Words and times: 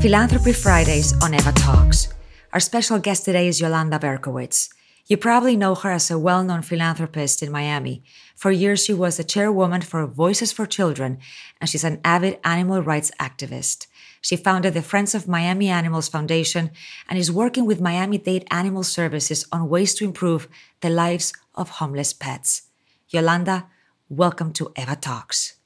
Philanthropy 0.00 0.52
Fridays 0.52 1.12
on 1.24 1.34
Eva 1.34 1.50
Talks. 1.50 2.06
Our 2.52 2.60
special 2.60 3.00
guest 3.00 3.24
today 3.24 3.48
is 3.48 3.60
Yolanda 3.60 3.98
Berkowitz. 3.98 4.68
You 5.08 5.16
probably 5.16 5.56
know 5.56 5.74
her 5.74 5.90
as 5.90 6.08
a 6.08 6.16
well 6.16 6.44
known 6.44 6.62
philanthropist 6.62 7.42
in 7.42 7.50
Miami. 7.50 8.04
For 8.36 8.52
years, 8.52 8.84
she 8.84 8.94
was 8.94 9.16
the 9.16 9.24
chairwoman 9.24 9.80
for 9.80 10.06
Voices 10.06 10.52
for 10.52 10.66
Children, 10.66 11.18
and 11.60 11.68
she's 11.68 11.82
an 11.82 12.00
avid 12.04 12.38
animal 12.44 12.80
rights 12.80 13.10
activist. 13.18 13.88
She 14.20 14.36
founded 14.36 14.74
the 14.74 14.82
Friends 14.82 15.16
of 15.16 15.26
Miami 15.26 15.68
Animals 15.68 16.08
Foundation 16.08 16.70
and 17.08 17.18
is 17.18 17.32
working 17.32 17.66
with 17.66 17.80
Miami 17.80 18.18
Dade 18.18 18.46
Animal 18.52 18.84
Services 18.84 19.46
on 19.50 19.68
ways 19.68 19.96
to 19.96 20.04
improve 20.04 20.46
the 20.80 20.90
lives 20.90 21.32
of 21.56 21.70
homeless 21.70 22.12
pets. 22.12 22.62
Yolanda, 23.08 23.66
welcome 24.08 24.52
to 24.52 24.72
Eva 24.78 24.94
Talks. 24.94 25.57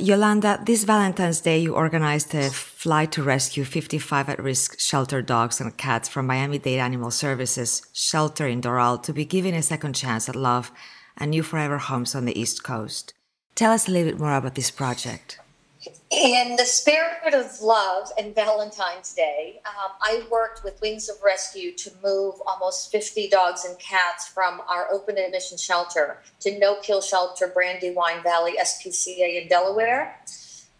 Yolanda, 0.00 0.60
this 0.66 0.82
Valentine's 0.82 1.40
Day, 1.40 1.60
you 1.60 1.72
organized 1.72 2.34
a 2.34 2.50
flight 2.50 3.12
to 3.12 3.22
rescue 3.22 3.64
55 3.64 4.28
at 4.28 4.42
risk 4.42 4.80
shelter 4.80 5.22
dogs 5.22 5.60
and 5.60 5.76
cats 5.76 6.08
from 6.08 6.26
Miami 6.26 6.58
Dade 6.58 6.80
Animal 6.80 7.12
Services 7.12 7.86
shelter 7.92 8.48
in 8.48 8.60
Doral 8.60 9.00
to 9.04 9.12
be 9.12 9.24
given 9.24 9.54
a 9.54 9.62
second 9.62 9.92
chance 9.92 10.28
at 10.28 10.34
love 10.34 10.72
and 11.16 11.30
new 11.30 11.44
forever 11.44 11.78
homes 11.78 12.16
on 12.16 12.24
the 12.24 12.38
East 12.38 12.64
Coast. 12.64 13.14
Tell 13.54 13.70
us 13.70 13.86
a 13.86 13.92
little 13.92 14.10
bit 14.10 14.18
more 14.18 14.34
about 14.34 14.56
this 14.56 14.72
project. 14.72 15.38
In 16.16 16.54
the 16.54 16.64
spirit 16.64 17.34
of 17.34 17.60
love 17.60 18.12
and 18.16 18.32
Valentine's 18.36 19.12
Day, 19.14 19.60
um, 19.66 19.90
I 20.00 20.22
worked 20.30 20.62
with 20.62 20.80
Wings 20.80 21.08
of 21.08 21.16
Rescue 21.24 21.72
to 21.72 21.90
move 22.04 22.36
almost 22.46 22.92
50 22.92 23.28
dogs 23.28 23.64
and 23.64 23.76
cats 23.80 24.28
from 24.28 24.62
our 24.68 24.86
open 24.92 25.18
admission 25.18 25.58
shelter 25.58 26.18
to 26.38 26.56
No 26.56 26.76
Kill 26.76 27.00
Shelter, 27.00 27.48
Brandywine 27.48 28.22
Valley 28.22 28.54
SPCA 28.60 29.42
in 29.42 29.48
Delaware. 29.48 30.20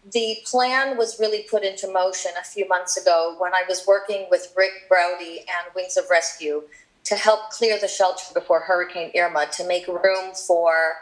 The 0.09 0.37
plan 0.45 0.97
was 0.97 1.19
really 1.19 1.43
put 1.43 1.63
into 1.63 1.91
motion 1.91 2.31
a 2.39 2.43
few 2.45 2.65
months 2.69 2.95
ago 2.95 3.35
when 3.37 3.53
I 3.53 3.63
was 3.67 3.83
working 3.85 4.27
with 4.31 4.53
Ric 4.55 4.87
Browde 4.87 5.19
and 5.19 5.75
Wings 5.75 5.97
of 5.97 6.05
Rescue 6.09 6.63
to 7.03 7.15
help 7.15 7.49
clear 7.49 7.77
the 7.77 7.89
shelter 7.89 8.33
before 8.33 8.61
Hurricane 8.61 9.11
Irma 9.17 9.47
to 9.53 9.67
make 9.67 9.85
room 9.87 10.33
for 10.33 10.93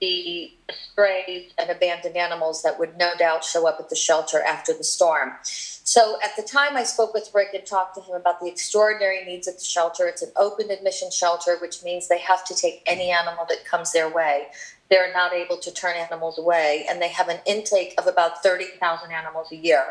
the 0.00 0.52
strays 0.70 1.52
and 1.58 1.70
abandoned 1.70 2.16
animals 2.16 2.62
that 2.62 2.78
would 2.78 2.96
no 2.96 3.12
doubt 3.18 3.44
show 3.44 3.66
up 3.66 3.78
at 3.80 3.88
the 3.88 3.96
shelter 3.96 4.42
after 4.42 4.72
the 4.72 4.84
storm. 4.84 5.32
So 5.42 6.18
at 6.24 6.34
the 6.36 6.42
time, 6.42 6.76
I 6.76 6.82
spoke 6.82 7.14
with 7.14 7.30
Rick 7.32 7.54
and 7.54 7.64
talked 7.64 7.94
to 7.94 8.00
him 8.00 8.14
about 8.16 8.40
the 8.40 8.48
extraordinary 8.48 9.24
needs 9.24 9.46
at 9.46 9.58
the 9.58 9.64
shelter. 9.64 10.06
It's 10.06 10.22
an 10.22 10.32
open 10.36 10.70
admission 10.70 11.10
shelter, 11.10 11.56
which 11.60 11.82
means 11.84 12.08
they 12.08 12.18
have 12.18 12.44
to 12.46 12.54
take 12.54 12.82
any 12.86 13.10
animal 13.10 13.46
that 13.48 13.64
comes 13.64 13.92
their 13.92 14.12
way. 14.12 14.48
They're 14.90 15.12
not 15.12 15.32
able 15.32 15.58
to 15.58 15.72
turn 15.72 15.96
animals 15.96 16.38
away, 16.38 16.86
and 16.88 17.00
they 17.00 17.08
have 17.08 17.28
an 17.28 17.40
intake 17.46 17.94
of 17.98 18.06
about 18.06 18.42
30,000 18.42 19.12
animals 19.12 19.52
a 19.52 19.56
year. 19.56 19.84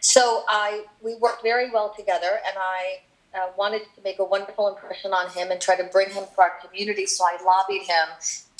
So 0.00 0.44
I 0.48 0.84
we 1.02 1.14
worked 1.14 1.42
very 1.42 1.70
well 1.70 1.94
together, 1.96 2.40
and 2.46 2.56
I 2.58 3.00
uh, 3.34 3.50
wanted 3.56 3.82
to 3.94 4.02
make 4.02 4.18
a 4.18 4.24
wonderful 4.24 4.68
impression 4.68 5.12
on 5.12 5.30
him 5.30 5.50
and 5.50 5.60
try 5.60 5.76
to 5.76 5.84
bring 5.84 6.10
him 6.10 6.24
to 6.34 6.40
our 6.40 6.52
community. 6.64 7.06
So 7.06 7.24
I 7.24 7.42
lobbied 7.44 7.82
him 7.82 8.08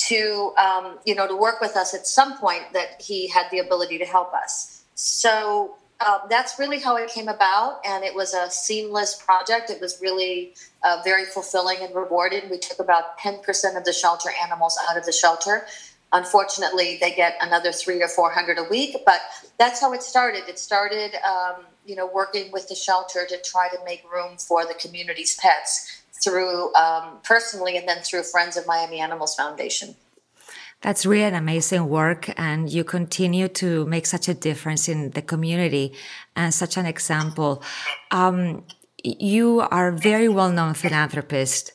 to 0.08 0.52
um, 0.58 0.98
you 1.04 1.14
know 1.14 1.26
to 1.26 1.36
work 1.36 1.60
with 1.60 1.76
us 1.76 1.94
at 1.94 2.06
some 2.06 2.38
point 2.38 2.62
that 2.72 3.00
he 3.00 3.28
had 3.28 3.46
the 3.50 3.58
ability 3.58 3.98
to 3.98 4.04
help 4.04 4.32
us. 4.32 4.82
So 4.94 5.76
uh, 6.00 6.26
that's 6.28 6.58
really 6.58 6.80
how 6.80 6.96
it 6.96 7.10
came 7.10 7.28
about, 7.28 7.80
and 7.84 8.04
it 8.04 8.14
was 8.14 8.32
a 8.32 8.50
seamless 8.50 9.14
project. 9.22 9.68
It 9.68 9.80
was 9.80 10.00
really 10.00 10.54
uh, 10.82 11.02
very 11.04 11.26
fulfilling 11.26 11.78
and 11.82 11.94
rewarding. 11.94 12.48
We 12.50 12.58
took 12.58 12.78
about 12.78 13.18
ten 13.18 13.40
percent 13.42 13.76
of 13.76 13.84
the 13.84 13.92
shelter 13.92 14.30
animals 14.42 14.78
out 14.88 14.96
of 14.96 15.04
the 15.04 15.12
shelter. 15.12 15.66
Unfortunately, 16.12 16.98
they 17.00 17.12
get 17.14 17.36
another 17.40 17.70
three 17.70 18.02
or 18.02 18.08
four 18.08 18.30
hundred 18.30 18.58
a 18.58 18.64
week, 18.64 18.96
but 19.04 19.20
that's 19.58 19.80
how 19.80 19.92
it 19.92 20.02
started. 20.02 20.42
It 20.48 20.58
started, 20.58 21.14
um, 21.24 21.66
you 21.90 21.96
know, 21.96 22.08
working 22.22 22.52
with 22.52 22.68
the 22.68 22.76
shelter 22.76 23.26
to 23.26 23.36
try 23.42 23.66
to 23.68 23.78
make 23.84 24.02
room 24.16 24.36
for 24.38 24.64
the 24.64 24.74
community's 24.74 25.34
pets 25.42 26.02
through 26.22 26.72
um, 26.74 27.18
personally 27.24 27.76
and 27.76 27.88
then 27.88 27.98
through 28.06 28.22
Friends 28.22 28.56
of 28.56 28.64
Miami 28.64 29.00
Animals 29.00 29.34
Foundation. 29.34 29.96
That's 30.82 31.04
really 31.04 31.24
an 31.24 31.34
amazing 31.34 31.88
work, 31.88 32.30
and 32.38 32.72
you 32.72 32.84
continue 32.84 33.48
to 33.62 33.84
make 33.86 34.06
such 34.06 34.28
a 34.28 34.34
difference 34.34 34.88
in 34.88 35.10
the 35.10 35.20
community 35.20 35.92
and 36.36 36.54
such 36.54 36.76
an 36.76 36.86
example. 36.86 37.62
Um, 38.12 38.62
you 39.02 39.60
are 39.70 39.88
a 39.88 39.96
very 40.10 40.28
well 40.28 40.52
known 40.52 40.74
philanthropist. 40.74 41.72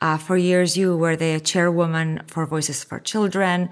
Uh, 0.00 0.16
for 0.16 0.36
years, 0.36 0.76
you 0.76 0.96
were 0.96 1.14
the 1.14 1.40
chairwoman 1.40 2.22
for 2.26 2.46
Voices 2.46 2.82
for 2.82 2.98
Children. 2.98 3.68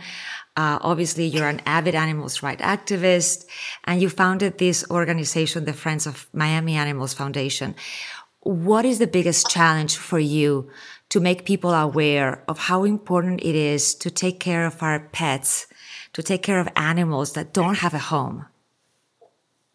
Uh, 0.56 0.78
obviously, 0.80 1.26
you're 1.26 1.48
an 1.48 1.60
avid 1.66 1.94
animals 1.94 2.42
rights 2.42 2.62
activist, 2.62 3.44
and 3.84 4.00
you 4.00 4.08
founded 4.08 4.56
this 4.56 4.84
organization, 4.90 5.66
the 5.66 5.74
Friends 5.74 6.06
of 6.06 6.28
Miami 6.32 6.76
Animals 6.76 7.12
Foundation 7.12 7.74
what 8.46 8.84
is 8.84 9.00
the 9.00 9.08
biggest 9.08 9.50
challenge 9.50 9.96
for 9.96 10.20
you 10.20 10.70
to 11.08 11.18
make 11.18 11.44
people 11.44 11.72
aware 11.72 12.44
of 12.46 12.58
how 12.58 12.84
important 12.84 13.40
it 13.40 13.56
is 13.56 13.92
to 13.96 14.08
take 14.08 14.38
care 14.38 14.66
of 14.66 14.82
our 14.84 15.00
pets, 15.00 15.66
to 16.12 16.22
take 16.22 16.44
care 16.44 16.60
of 16.60 16.68
animals 16.76 17.32
that 17.32 17.52
don't 17.52 17.78
have 17.78 17.92
a 17.92 17.98
home? 17.98 18.46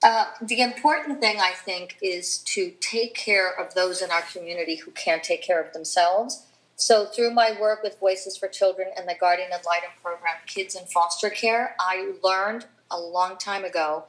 Uh, 0.02 0.25
the 0.41 0.62
important 0.62 1.20
thing, 1.20 1.38
I 1.40 1.52
think, 1.52 1.97
is 2.02 2.38
to 2.40 2.72
take 2.80 3.14
care 3.14 3.52
of 3.53 3.74
those 3.74 4.02
in 4.02 4.09
our 4.09 4.22
community 4.22 4.78
who 4.78 4.91
can't 4.91 5.22
take 5.22 5.44
care 5.44 5.62
of 5.62 5.74
themselves. 5.74 6.47
So, 6.81 7.06
through 7.06 7.36
my 7.36 7.56
work 7.62 7.84
with 7.84 8.00
Voices 8.00 8.36
for 8.36 8.47
Children 8.47 8.88
and 8.97 9.08
the 9.08 9.14
Guardian 9.14 9.52
Ad 9.52 9.66
Litem 9.68 9.92
program, 10.02 10.34
Kids 10.47 10.74
in 10.74 10.88
Foster 10.88 11.30
Care, 11.30 11.75
I 11.80 12.14
learned 12.24 12.66
a 12.90 13.00
long 13.00 13.38
time 13.38 13.64
ago 13.64 14.06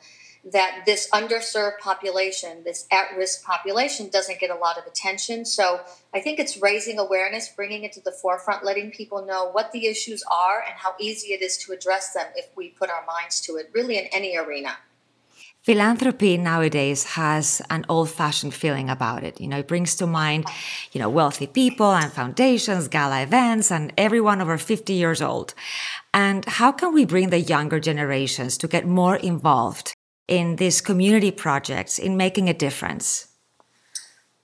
that 0.50 0.84
this 0.86 1.06
underserved 1.10 1.80
population, 1.80 2.64
this 2.64 2.86
at 2.90 3.14
risk 3.14 3.44
population, 3.44 4.08
doesn't 4.08 4.40
get 4.40 4.48
a 4.48 4.54
lot 4.54 4.78
of 4.78 4.86
attention. 4.86 5.44
So 5.44 5.82
I 6.14 6.20
think 6.20 6.38
it's 6.38 6.62
raising 6.62 6.98
awareness, 6.98 7.50
bringing 7.50 7.84
it 7.84 7.92
to 7.92 8.00
the 8.00 8.10
forefront, 8.10 8.64
letting 8.64 8.90
people 8.90 9.22
know 9.22 9.50
what 9.50 9.70
the 9.72 9.86
issues 9.86 10.24
are 10.32 10.64
and 10.66 10.74
how 10.74 10.94
easy 10.98 11.34
it 11.34 11.42
is 11.42 11.58
to 11.58 11.72
address 11.72 12.14
them 12.14 12.28
if 12.36 12.48
we 12.56 12.70
put 12.70 12.88
our 12.88 13.04
minds 13.04 13.42
to 13.42 13.56
it, 13.56 13.68
really 13.74 13.98
in 13.98 14.06
any 14.06 14.34
arena. 14.34 14.78
Philanthropy 15.62 16.36
nowadays 16.36 17.04
has 17.14 17.62
an 17.70 17.86
old 17.88 18.10
fashioned 18.10 18.52
feeling 18.52 18.90
about 18.90 19.22
it. 19.22 19.40
You 19.40 19.46
know, 19.46 19.58
it 19.58 19.68
brings 19.68 19.94
to 19.96 20.08
mind, 20.08 20.44
you 20.90 21.00
know, 21.00 21.08
wealthy 21.08 21.46
people 21.46 21.92
and 21.92 22.12
foundations, 22.12 22.88
gala 22.88 23.22
events, 23.22 23.70
and 23.70 23.92
everyone 23.96 24.40
over 24.40 24.58
50 24.58 24.92
years 24.92 25.22
old. 25.22 25.54
And 26.12 26.44
how 26.46 26.72
can 26.72 26.92
we 26.92 27.04
bring 27.04 27.30
the 27.30 27.38
younger 27.38 27.78
generations 27.78 28.58
to 28.58 28.66
get 28.66 28.88
more 28.88 29.14
involved 29.14 29.94
in 30.26 30.56
these 30.56 30.80
community 30.80 31.30
projects 31.30 31.96
in 31.96 32.16
making 32.16 32.48
a 32.48 32.54
difference? 32.54 33.28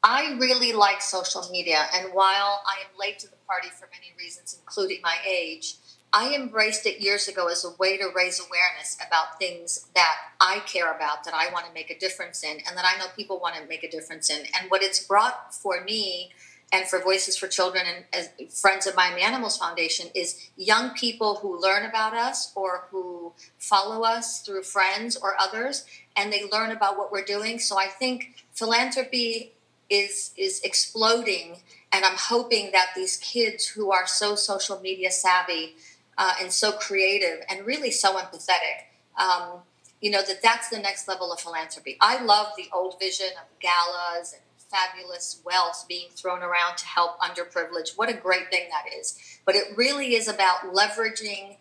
I 0.04 0.36
really 0.38 0.72
like 0.72 1.02
social 1.02 1.48
media, 1.50 1.86
and 1.96 2.14
while 2.14 2.62
I 2.64 2.78
am 2.84 2.96
late 2.96 3.18
to 3.18 3.26
the 3.28 3.36
party 3.44 3.70
for 3.70 3.88
many 3.92 4.14
reasons, 4.16 4.56
including 4.60 5.00
my 5.02 5.16
age, 5.28 5.74
I 6.12 6.34
embraced 6.34 6.86
it 6.86 7.00
years 7.00 7.28
ago 7.28 7.48
as 7.48 7.64
a 7.64 7.70
way 7.78 7.98
to 7.98 8.08
raise 8.14 8.40
awareness 8.40 8.96
about 9.06 9.38
things 9.38 9.86
that 9.94 10.16
I 10.40 10.60
care 10.60 10.90
about, 10.90 11.24
that 11.24 11.34
I 11.34 11.52
want 11.52 11.66
to 11.66 11.72
make 11.72 11.90
a 11.90 11.98
difference 11.98 12.42
in, 12.42 12.58
and 12.66 12.76
that 12.76 12.84
I 12.84 12.98
know 12.98 13.06
people 13.14 13.38
want 13.38 13.56
to 13.56 13.66
make 13.66 13.84
a 13.84 13.90
difference 13.90 14.30
in. 14.30 14.38
And 14.58 14.70
what 14.70 14.82
it's 14.82 15.04
brought 15.04 15.54
for 15.54 15.82
me 15.82 16.30
and 16.72 16.86
for 16.86 16.98
Voices 16.98 17.36
for 17.36 17.46
Children 17.46 17.84
and 18.12 18.50
Friends 18.50 18.86
of 18.86 18.96
Miami 18.96 19.22
Animals 19.22 19.58
Foundation 19.58 20.08
is 20.14 20.48
young 20.56 20.90
people 20.90 21.36
who 21.36 21.60
learn 21.60 21.84
about 21.84 22.14
us 22.14 22.52
or 22.54 22.86
who 22.90 23.32
follow 23.58 24.02
us 24.02 24.40
through 24.40 24.62
friends 24.62 25.16
or 25.16 25.34
others, 25.38 25.84
and 26.16 26.32
they 26.32 26.48
learn 26.50 26.70
about 26.70 26.96
what 26.96 27.12
we're 27.12 27.24
doing. 27.24 27.58
So 27.58 27.78
I 27.78 27.86
think 27.86 28.44
philanthropy 28.52 29.52
is 29.90 30.32
is 30.36 30.60
exploding, 30.62 31.56
and 31.90 32.04
I'm 32.04 32.16
hoping 32.18 32.72
that 32.72 32.88
these 32.94 33.16
kids 33.16 33.66
who 33.66 33.90
are 33.90 34.06
so 34.06 34.34
social 34.34 34.78
media 34.80 35.10
savvy 35.10 35.74
uh, 36.18 36.34
and 36.40 36.52
so 36.52 36.72
creative 36.72 37.44
and 37.48 37.64
really 37.64 37.90
so 37.90 38.16
empathetic. 38.16 38.84
Um, 39.18 39.60
you 40.00 40.10
know 40.10 40.22
that 40.22 40.42
that's 40.42 40.68
the 40.68 40.78
next 40.78 41.08
level 41.08 41.32
of 41.32 41.40
philanthropy. 41.40 41.96
I 42.00 42.22
love 42.22 42.48
the 42.56 42.68
old 42.72 43.00
vision 43.00 43.30
of 43.40 43.58
galas 43.60 44.32
and 44.32 44.42
fabulous 44.70 45.40
wealth 45.44 45.86
being 45.88 46.08
thrown 46.10 46.42
around 46.42 46.76
to 46.76 46.86
help 46.86 47.18
underprivileged. 47.20 47.96
What 47.96 48.08
a 48.08 48.12
great 48.12 48.50
thing 48.50 48.68
that 48.70 48.84
is. 48.96 49.18
But 49.44 49.54
it 49.54 49.76
really 49.76 50.14
is 50.14 50.28
about 50.28 50.74
leveraging 50.74 51.56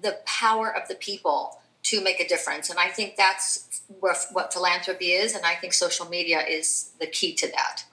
the 0.00 0.18
power 0.24 0.74
of 0.74 0.88
the 0.88 0.94
people 0.94 1.60
to 1.84 2.02
make 2.02 2.20
a 2.20 2.26
difference. 2.26 2.70
And 2.70 2.78
I 2.78 2.88
think 2.88 3.16
that's 3.16 3.82
what 4.00 4.52
philanthropy 4.52 5.12
is. 5.12 5.34
And 5.34 5.44
I 5.44 5.54
think 5.54 5.72
social 5.72 6.08
media 6.08 6.40
is 6.40 6.90
the 6.98 7.06
key 7.06 7.34
to 7.34 7.48
that. 7.48 7.84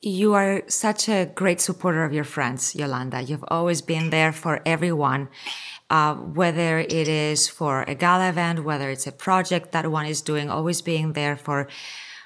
You 0.00 0.34
are 0.34 0.62
such 0.68 1.08
a 1.08 1.26
great 1.26 1.60
supporter 1.60 2.04
of 2.04 2.12
your 2.12 2.24
friends, 2.24 2.76
Yolanda. 2.76 3.20
You've 3.20 3.44
always 3.48 3.82
been 3.82 4.10
there 4.10 4.32
for 4.32 4.60
everyone, 4.64 5.28
uh, 5.90 6.14
whether 6.14 6.78
it 6.78 7.08
is 7.08 7.48
for 7.48 7.82
a 7.82 7.96
gala 7.96 8.28
event, 8.28 8.62
whether 8.62 8.90
it's 8.90 9.08
a 9.08 9.12
project 9.12 9.72
that 9.72 9.90
one 9.90 10.06
is 10.06 10.22
doing, 10.22 10.50
always 10.50 10.82
being 10.82 11.14
there 11.14 11.36
for 11.36 11.66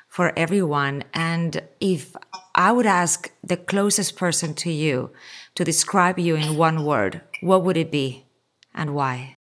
for 0.06 0.34
everyone. 0.36 1.04
And 1.14 1.62
if 1.80 2.14
I 2.54 2.72
would 2.72 2.84
ask 2.84 3.32
the 3.42 3.56
closest 3.56 4.16
person 4.16 4.52
to 4.56 4.70
you 4.70 5.10
to 5.54 5.64
describe 5.64 6.18
you 6.18 6.36
in 6.36 6.58
one 6.58 6.84
word, 6.84 7.22
what 7.40 7.64
would 7.64 7.78
it 7.78 7.90
be 7.90 8.26
and 8.74 8.94
why? 8.94 9.34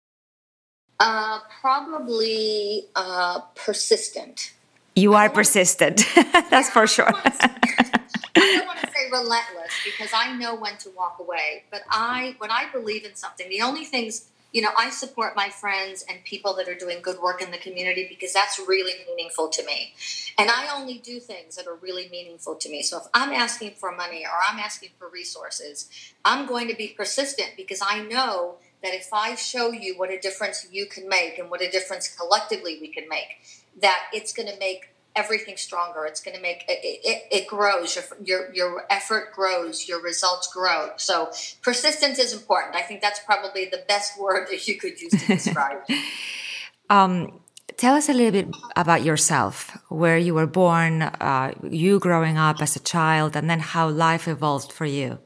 Uh, 1.00 1.40
probably 1.60 2.84
uh, 2.94 3.40
persistent. 3.56 4.52
You 4.94 5.14
are 5.14 5.28
persistent. 5.28 6.06
That's 6.50 6.70
for 6.70 6.86
sure. 6.86 7.10
I 8.40 8.56
don't 8.56 8.66
want 8.66 8.80
to 8.80 8.86
say 8.86 9.10
relentless 9.10 9.72
because 9.84 10.10
I 10.14 10.36
know 10.36 10.54
when 10.54 10.76
to 10.78 10.90
walk 10.90 11.18
away. 11.20 11.64
But 11.70 11.82
I, 11.90 12.36
when 12.38 12.50
I 12.50 12.66
believe 12.72 13.04
in 13.04 13.14
something, 13.14 13.48
the 13.48 13.62
only 13.62 13.84
things 13.84 14.30
you 14.52 14.62
know, 14.62 14.70
I 14.76 14.90
support 14.90 15.36
my 15.36 15.48
friends 15.48 16.04
and 16.08 16.24
people 16.24 16.54
that 16.54 16.68
are 16.68 16.74
doing 16.74 17.02
good 17.02 17.20
work 17.20 17.40
in 17.40 17.50
the 17.50 17.58
community 17.58 18.06
because 18.08 18.32
that's 18.32 18.58
really 18.58 18.92
meaningful 19.06 19.48
to 19.48 19.64
me. 19.64 19.94
And 20.38 20.50
I 20.50 20.68
only 20.74 20.98
do 20.98 21.20
things 21.20 21.56
that 21.56 21.66
are 21.68 21.76
really 21.76 22.08
meaningful 22.10 22.56
to 22.56 22.68
me. 22.68 22.82
So 22.82 22.98
if 22.98 23.04
I'm 23.14 23.32
asking 23.32 23.74
for 23.76 23.92
money 23.94 24.24
or 24.24 24.36
I'm 24.48 24.58
asking 24.58 24.90
for 24.98 25.08
resources, 25.08 25.88
I'm 26.24 26.46
going 26.46 26.68
to 26.68 26.74
be 26.74 26.88
persistent 26.88 27.50
because 27.56 27.80
I 27.80 28.02
know 28.02 28.56
that 28.82 28.94
if 28.94 29.10
I 29.12 29.34
show 29.36 29.70
you 29.70 29.96
what 29.96 30.10
a 30.10 30.18
difference 30.18 30.66
you 30.70 30.86
can 30.86 31.08
make 31.08 31.38
and 31.38 31.50
what 31.50 31.62
a 31.62 31.70
difference 31.70 32.08
collectively 32.08 32.78
we 32.80 32.88
can 32.88 33.08
make, 33.08 33.38
that 33.80 34.06
it's 34.12 34.32
going 34.32 34.48
to 34.48 34.58
make 34.58 34.88
everything 35.16 35.56
stronger. 35.56 36.04
It's 36.04 36.20
going 36.20 36.36
to 36.36 36.42
make 36.42 36.64
it, 36.68 36.80
it, 36.82 37.24
it, 37.30 37.46
grows. 37.46 37.96
Your, 37.96 38.04
your 38.24 38.54
your 38.54 38.86
effort 38.90 39.32
grows. 39.32 39.88
Your 39.88 40.02
results 40.02 40.46
grow. 40.52 40.90
So 40.96 41.30
persistence 41.62 42.18
is 42.18 42.32
important. 42.32 42.76
I 42.76 42.82
think 42.82 43.00
that's 43.00 43.20
probably 43.20 43.66
the 43.66 43.82
best 43.88 44.18
word 44.18 44.48
that 44.50 44.66
you 44.68 44.76
could 44.76 45.00
use 45.00 45.12
to 45.12 45.26
describe. 45.26 45.78
um, 46.90 47.40
tell 47.76 47.94
us 47.94 48.08
a 48.08 48.12
little 48.12 48.32
bit 48.32 48.48
about 48.76 49.02
yourself, 49.04 49.76
where 49.88 50.18
you 50.18 50.34
were 50.34 50.46
born, 50.46 51.02
uh, 51.02 51.52
you 51.62 51.98
growing 51.98 52.38
up 52.38 52.60
as 52.60 52.76
a 52.76 52.80
child, 52.80 53.36
and 53.36 53.48
then 53.48 53.60
how 53.60 53.88
life 53.88 54.28
evolved 54.28 54.72
for 54.72 54.86
you. 54.86 55.18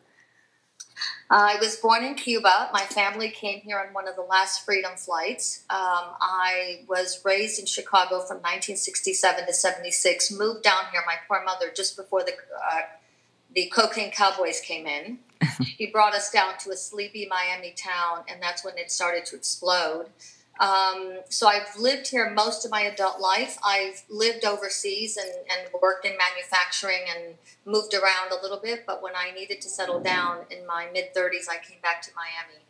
I 1.31 1.57
was 1.61 1.77
born 1.77 2.05
in 2.05 2.15
Cuba. 2.15 2.71
My 2.73 2.83
family 2.83 3.31
came 3.31 3.61
here 3.61 3.79
on 3.79 3.95
one 3.95 4.07
of 4.07 4.15
the 4.15 4.23
last 4.23 4.65
freedom 4.65 4.93
flights. 4.97 5.65
Um, 5.71 6.15
I 6.21 6.83
was 6.87 7.21
raised 7.25 7.59
in 7.59 7.67
Chicago 7.67 8.21
from 8.21 8.39
1967 8.39 9.47
to 9.47 9.53
76. 9.53 10.33
Moved 10.33 10.63
down 10.63 10.85
here, 10.93 11.03
my 11.07 11.17
poor 11.27 11.43
mother, 11.45 11.67
just 11.75 11.97
before 11.97 12.23
the 12.23 12.33
uh, 12.33 12.83
the 13.55 13.67
cocaine 13.67 14.11
cowboys 14.11 14.61
came 14.61 14.87
in. 14.87 15.19
he 15.63 15.87
brought 15.87 16.15
us 16.15 16.31
down 16.31 16.55
to 16.59 16.71
a 16.71 16.77
sleepy 16.77 17.27
Miami 17.29 17.73
town, 17.77 18.25
and 18.29 18.43
that's 18.43 18.65
when 18.65 18.77
it 18.77 18.91
started 18.91 19.25
to 19.27 19.37
explode. 19.37 20.07
Um, 20.61 21.19
so 21.29 21.49
I've 21.49 21.77
lived 21.77 22.09
here 22.09 22.31
most 22.31 22.65
of 22.65 22.71
my 22.71 22.83
adult 22.83 23.21
life. 23.21 23.59
I've 23.65 24.03
lived 24.09 24.45
overseas 24.45 25.17
and, 25.17 25.29
and 25.29 25.69
worked 25.83 26.07
in 26.07 26.17
manufacturing 26.17 27.03
and 27.15 27.35
moved 27.65 27.93
around 27.93 28.31
a 28.31 28.41
little 28.41 28.61
bit. 28.63 28.85
But 28.87 29.03
when 29.03 29.15
I 29.17 29.33
needed 29.33 29.61
to 29.63 29.69
settle 29.69 30.01
down 30.01 30.41
in 30.51 30.67
my 30.67 30.87
mid 30.93 31.15
30s, 31.15 31.49
I 31.51 31.57
came 31.57 31.81
back 31.83 32.03
to 32.03 32.11
Miami. 32.15 32.63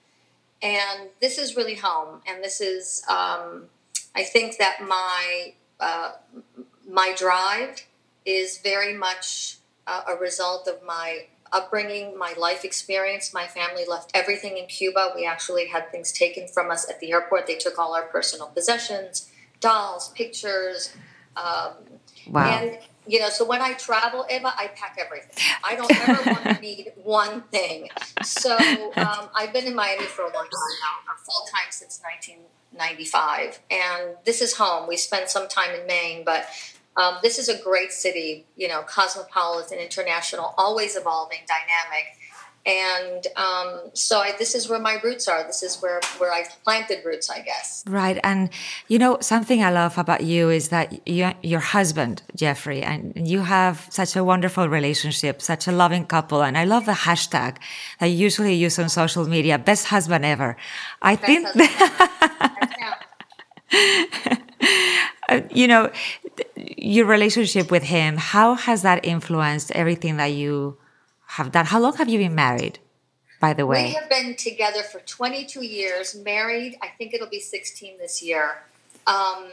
And 0.63 1.11
this 1.21 1.37
is 1.37 1.57
really 1.57 1.75
home. 1.75 2.23
And 2.27 2.43
this 2.43 2.61
is, 2.61 3.03
um, 3.09 3.67
I 4.15 4.23
think 4.23 4.57
that 4.59 4.79
my 4.81 5.53
uh, 5.81 6.13
my 6.89 7.15
drive 7.17 7.87
is 8.25 8.59
very 8.59 8.95
much 8.95 9.59
uh, 9.87 10.03
a 10.09 10.15
result 10.15 10.69
of 10.69 10.83
my 10.83 11.27
upbringing, 11.55 12.19
my 12.19 12.35
life 12.37 12.65
experience. 12.65 13.33
My 13.33 13.47
family 13.47 13.85
left 13.89 14.11
everything 14.13 14.59
in 14.59 14.67
Cuba. 14.67 15.13
We 15.15 15.25
actually 15.25 15.69
had 15.69 15.91
things 15.91 16.13
taken 16.13 16.49
from 16.49 16.71
us 16.71 16.89
at 16.91 17.01
the 17.01 17.13
airport. 17.13 17.47
They 17.47 17.57
took 17.57 17.79
all 17.79 17.95
our 17.95 18.03
personal 18.03 18.49
possessions, 18.49 19.31
dolls, 19.61 20.11
pictures. 20.11 20.95
Um, 21.37 21.73
wow. 22.29 22.47
And, 22.47 22.79
you 23.07 23.21
know, 23.21 23.29
so 23.29 23.45
when 23.45 23.63
I 23.63 23.75
travel, 23.75 24.27
Eva, 24.31 24.53
I 24.57 24.69
pack 24.75 24.99
everything. 25.01 25.43
I 25.63 25.77
don't 25.77 26.09
ever 26.09 26.31
want 26.31 26.57
to 26.57 26.61
need 26.61 26.93
one 27.03 27.43
thing. 27.43 27.89
So 28.23 28.57
um, 28.97 29.29
I've 29.35 29.53
been 29.53 29.67
in 29.67 29.75
Miami 29.75 30.05
for 30.05 30.23
a 30.23 30.33
long 30.33 30.35
time 30.35 30.51
now, 31.07 31.15
full 31.25 31.47
time 31.47 31.71
since 31.71 32.01
1995. 32.03 33.61
And 33.71 34.17
this 34.25 34.43
is 34.43 34.55
home. 34.55 34.89
We 34.89 34.97
spent 34.97 35.31
some 35.31 35.49
time 35.49 35.75
in 35.79 35.87
Maine, 35.87 36.25
but 36.25 36.47
um, 36.97 37.17
this 37.23 37.39
is 37.39 37.49
a 37.49 37.59
great 37.63 37.93
city, 37.93 38.47
you 38.57 38.69
know, 38.69 38.83
cosmopolitan, 38.83 39.79
international, 39.79 40.55
always 40.57 40.97
evolving, 40.97 41.41
dynamic. 41.47 42.07
And 42.67 43.27
um, 43.37 43.91
so 43.93 44.21
I, 44.21 44.33
this 44.39 44.55
is 44.55 44.71
where 44.71 44.79
my 44.79 44.99
roots 45.05 45.29
are. 45.29 45.45
This 45.45 45.63
is 45.63 45.83
where, 45.83 46.01
where 46.17 46.33
I've 46.33 46.49
planted 46.65 47.05
roots, 47.05 47.29
I 47.29 47.41
guess. 47.43 47.85
Right. 47.87 48.19
And, 48.25 48.49
you 48.89 48.99
know, 48.99 49.19
something 49.21 49.63
I 49.63 49.71
love 49.71 49.99
about 49.99 50.23
you 50.23 50.49
is 50.49 50.71
that 50.71 51.07
you, 51.07 51.33
your 51.43 51.61
husband, 51.61 52.23
Jeffrey, 52.35 52.83
and 52.83 53.29
you 53.29 53.41
have 53.41 53.87
such 53.91 54.17
a 54.17 54.25
wonderful 54.25 54.69
relationship, 54.69 55.43
such 55.43 55.69
a 55.69 55.73
loving 55.73 56.07
couple. 56.07 56.43
And 56.43 56.57
I 56.57 56.65
love 56.65 56.87
the 56.87 56.93
hashtag 56.93 57.59
that 58.01 58.07
you 58.07 58.17
usually 58.17 58.55
use 58.55 58.79
on 58.79 58.89
social 58.89 59.29
media, 59.29 59.59
best 59.59 59.89
husband 59.89 60.25
ever. 60.25 60.57
I 61.03 61.17
best 61.17 61.55
think. 61.55 61.71
You 65.55 65.67
know, 65.67 65.91
your 66.57 67.07
relationship 67.07 67.71
with 67.71 67.85
him, 67.85 68.17
how 68.17 68.55
has 68.55 68.83
that 68.83 69.05
influenced 69.05 69.71
everything 69.73 70.17
that 70.17 70.33
you 70.33 70.79
have 71.27 71.53
done? 71.53 71.67
How 71.67 71.81
long 71.81 71.97
have 71.97 72.09
you 72.09 72.19
been 72.19 72.35
married, 72.35 72.79
by 73.41 73.53
the 73.53 73.67
way? 73.67 73.87
We 73.87 73.93
have 73.93 74.09
been 74.09 74.37
together 74.37 74.83
for 74.83 75.01
22 75.01 75.65
years, 75.65 76.15
married, 76.15 76.77
I 76.83 76.89
think 76.89 77.15
it'll 77.15 77.29
be 77.29 77.41
16 77.41 77.99
this 77.99 78.23
year. 78.23 78.63
Um, 79.07 79.49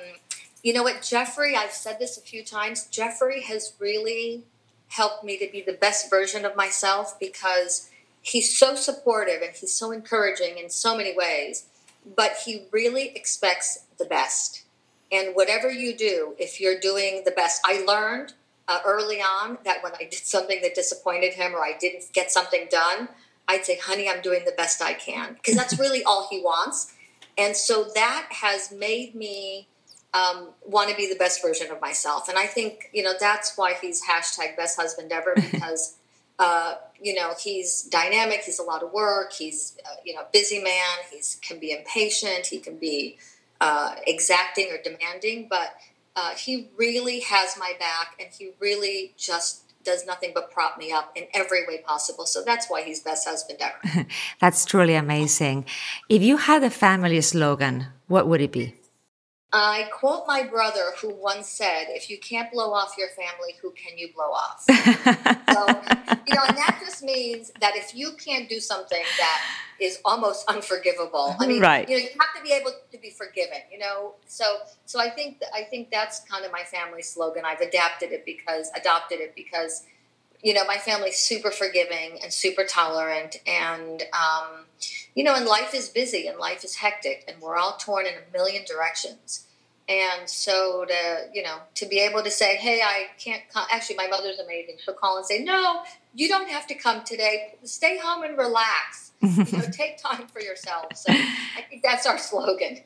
you 0.63 0.73
know 0.73 0.83
what, 0.83 1.01
Jeffrey, 1.01 1.55
I've 1.55 1.71
said 1.71 1.97
this 1.99 2.17
a 2.17 2.21
few 2.21 2.43
times, 2.43 2.85
Jeffrey 2.87 3.41
has 3.41 3.73
really 3.79 4.43
helped 4.89 5.23
me 5.23 5.37
to 5.37 5.49
be 5.51 5.61
the 5.61 5.73
best 5.73 6.09
version 6.09 6.45
of 6.45 6.55
myself 6.55 7.17
because 7.19 7.89
he's 8.21 8.55
so 8.57 8.75
supportive 8.75 9.41
and 9.41 9.55
he's 9.55 9.73
so 9.73 9.91
encouraging 9.91 10.57
in 10.57 10.69
so 10.69 10.95
many 10.95 11.15
ways, 11.15 11.65
but 12.15 12.33
he 12.45 12.65
really 12.71 13.09
expects 13.15 13.85
the 13.97 14.05
best. 14.05 14.63
And 15.11 15.35
whatever 15.35 15.69
you 15.69 15.95
do, 15.95 16.35
if 16.39 16.61
you're 16.61 16.79
doing 16.79 17.23
the 17.25 17.31
best, 17.31 17.61
I 17.65 17.83
learned 17.85 18.33
uh, 18.67 18.79
early 18.85 19.17
on 19.17 19.57
that 19.65 19.83
when 19.83 19.93
I 19.99 20.05
did 20.05 20.25
something 20.25 20.61
that 20.61 20.75
disappointed 20.75 21.33
him 21.33 21.53
or 21.53 21.59
I 21.59 21.75
didn't 21.79 22.05
get 22.13 22.31
something 22.31 22.67
done, 22.71 23.09
I'd 23.47 23.65
say, 23.65 23.77
honey, 23.77 24.07
I'm 24.07 24.21
doing 24.21 24.45
the 24.45 24.53
best 24.53 24.81
I 24.81 24.93
can. 24.93 25.33
Because 25.33 25.55
that's 25.55 25.77
really 25.77 26.03
all 26.05 26.27
he 26.29 26.39
wants. 26.39 26.93
And 27.37 27.55
so 27.55 27.85
that 27.95 28.27
has 28.29 28.71
made 28.71 29.15
me 29.15 29.67
um, 30.13 30.49
want 30.65 30.89
to 30.89 30.95
be 30.95 31.07
the 31.07 31.17
best 31.17 31.41
version 31.41 31.71
of 31.71 31.81
myself. 31.81 32.29
And 32.29 32.37
I 32.37 32.45
think, 32.45 32.89
you 32.93 33.03
know, 33.03 33.13
that's 33.19 33.57
why 33.57 33.73
he's 33.73 34.01
hashtag 34.05 34.57
best 34.57 34.79
husband 34.79 35.11
ever 35.11 35.33
because, 35.51 35.97
uh, 36.39 36.75
you 37.01 37.13
know, 37.13 37.33
he's 37.39 37.83
dynamic. 37.83 38.41
He's 38.41 38.59
a 38.59 38.63
lot 38.63 38.83
of 38.83 38.91
work. 38.91 39.33
He's, 39.33 39.77
uh, 39.85 39.95
you 40.05 40.13
know, 40.13 40.23
busy 40.33 40.61
man. 40.61 40.97
He's 41.11 41.39
can 41.41 41.59
be 41.59 41.71
impatient. 41.71 42.47
He 42.47 42.59
can 42.59 42.77
be, 42.77 43.17
uh, 43.61 43.95
exacting 44.07 44.69
or 44.71 44.79
demanding, 44.83 45.47
but 45.47 45.75
uh, 46.15 46.31
he 46.31 46.69
really 46.75 47.21
has 47.21 47.55
my 47.57 47.73
back 47.79 48.19
and 48.19 48.27
he 48.37 48.51
really 48.59 49.13
just 49.17 49.71
does 49.83 50.05
nothing 50.05 50.31
but 50.33 50.51
prop 50.51 50.77
me 50.77 50.91
up 50.91 51.11
in 51.15 51.25
every 51.33 51.65
way 51.67 51.79
possible. 51.85 52.25
So 52.25 52.43
that's 52.43 52.67
why 52.67 52.83
he's 52.83 52.99
best 52.99 53.27
husband 53.27 53.59
ever. 53.61 54.07
that's 54.39 54.65
truly 54.65 54.95
amazing. 54.95 55.65
If 56.09 56.21
you 56.21 56.37
had 56.37 56.63
a 56.63 56.69
family 56.69 57.21
slogan, 57.21 57.87
what 58.07 58.27
would 58.27 58.41
it 58.41 58.51
be? 58.51 58.75
I 59.53 59.89
quote 59.91 60.25
my 60.27 60.43
brother 60.43 60.93
who 61.01 61.13
once 61.13 61.49
said, 61.49 61.87
if 61.89 62.09
you 62.09 62.17
can't 62.17 62.49
blow 62.51 62.71
off 62.71 62.95
your 62.97 63.09
family, 63.09 63.55
who 63.61 63.71
can 63.71 63.97
you 63.97 64.09
blow 64.13 64.31
off? 64.31 64.61
so, 65.51 65.67
you 66.25 66.35
know, 66.35 66.43
and 66.47 66.57
that 66.57 66.79
just 66.79 67.03
means 67.03 67.51
that 67.59 67.75
if 67.75 67.93
you 67.93 68.13
can't 68.13 68.47
do 68.47 68.61
something 68.61 69.03
that 69.17 69.41
is 69.77 69.99
almost 70.05 70.47
unforgivable, 70.47 71.35
I 71.37 71.47
mean, 71.47 71.61
right. 71.61 71.87
you 71.89 71.97
know, 71.97 72.01
you 72.01 72.09
have 72.11 72.33
to 72.37 72.41
be 72.43 72.53
able 72.53 72.71
to 72.93 72.97
be 72.97 73.09
forgiven, 73.09 73.57
you 73.69 73.77
know? 73.77 74.13
So, 74.25 74.45
so 74.85 75.01
I 75.01 75.09
think, 75.09 75.41
I 75.53 75.63
think 75.63 75.91
that's 75.91 76.21
kind 76.21 76.45
of 76.45 76.51
my 76.53 76.63
family 76.63 77.01
slogan. 77.01 77.43
I've 77.45 77.61
adapted 77.61 78.13
it 78.13 78.25
because, 78.25 78.71
adopted 78.73 79.19
it 79.19 79.35
because, 79.35 79.83
you 80.43 80.53
know, 80.53 80.65
my 80.65 80.77
family's 80.77 81.17
super 81.17 81.51
forgiving 81.51 82.19
and 82.23 82.33
super 82.33 82.63
tolerant 82.63 83.37
and, 83.45 84.03
um, 84.13 84.65
you 85.15 85.23
know, 85.23 85.35
and 85.35 85.45
life 85.45 85.73
is 85.73 85.89
busy 85.89 86.27
and 86.27 86.39
life 86.39 86.63
is 86.63 86.75
hectic 86.75 87.23
and 87.27 87.41
we're 87.41 87.57
all 87.57 87.77
torn 87.77 88.05
in 88.05 88.13
a 88.13 88.33
million 88.33 88.63
directions. 88.65 89.47
And 89.89 90.29
so 90.29 90.85
to, 90.85 91.29
you 91.33 91.43
know, 91.43 91.57
to 91.75 91.85
be 91.85 91.99
able 91.99 92.23
to 92.23 92.31
say, 92.31 92.55
hey, 92.55 92.81
I 92.81 93.07
can't 93.19 93.41
come. 93.51 93.65
Actually, 93.71 93.97
my 93.97 94.07
mother's 94.07 94.39
amazing. 94.39 94.77
She'll 94.83 94.93
call 94.93 95.17
and 95.17 95.25
say, 95.25 95.43
no, 95.43 95.83
you 96.15 96.29
don't 96.29 96.49
have 96.49 96.65
to 96.67 96.75
come 96.75 97.03
today. 97.03 97.55
Stay 97.63 97.97
home 97.97 98.23
and 98.23 98.37
relax 98.37 99.10
you 99.21 99.29
know, 99.57 99.65
take 99.71 100.01
time 100.01 100.27
for 100.27 100.41
yourself. 100.41 100.85
So 100.95 101.11
I 101.11 101.61
think 101.69 101.83
that's 101.83 102.05
our 102.05 102.17
slogan. 102.17 102.77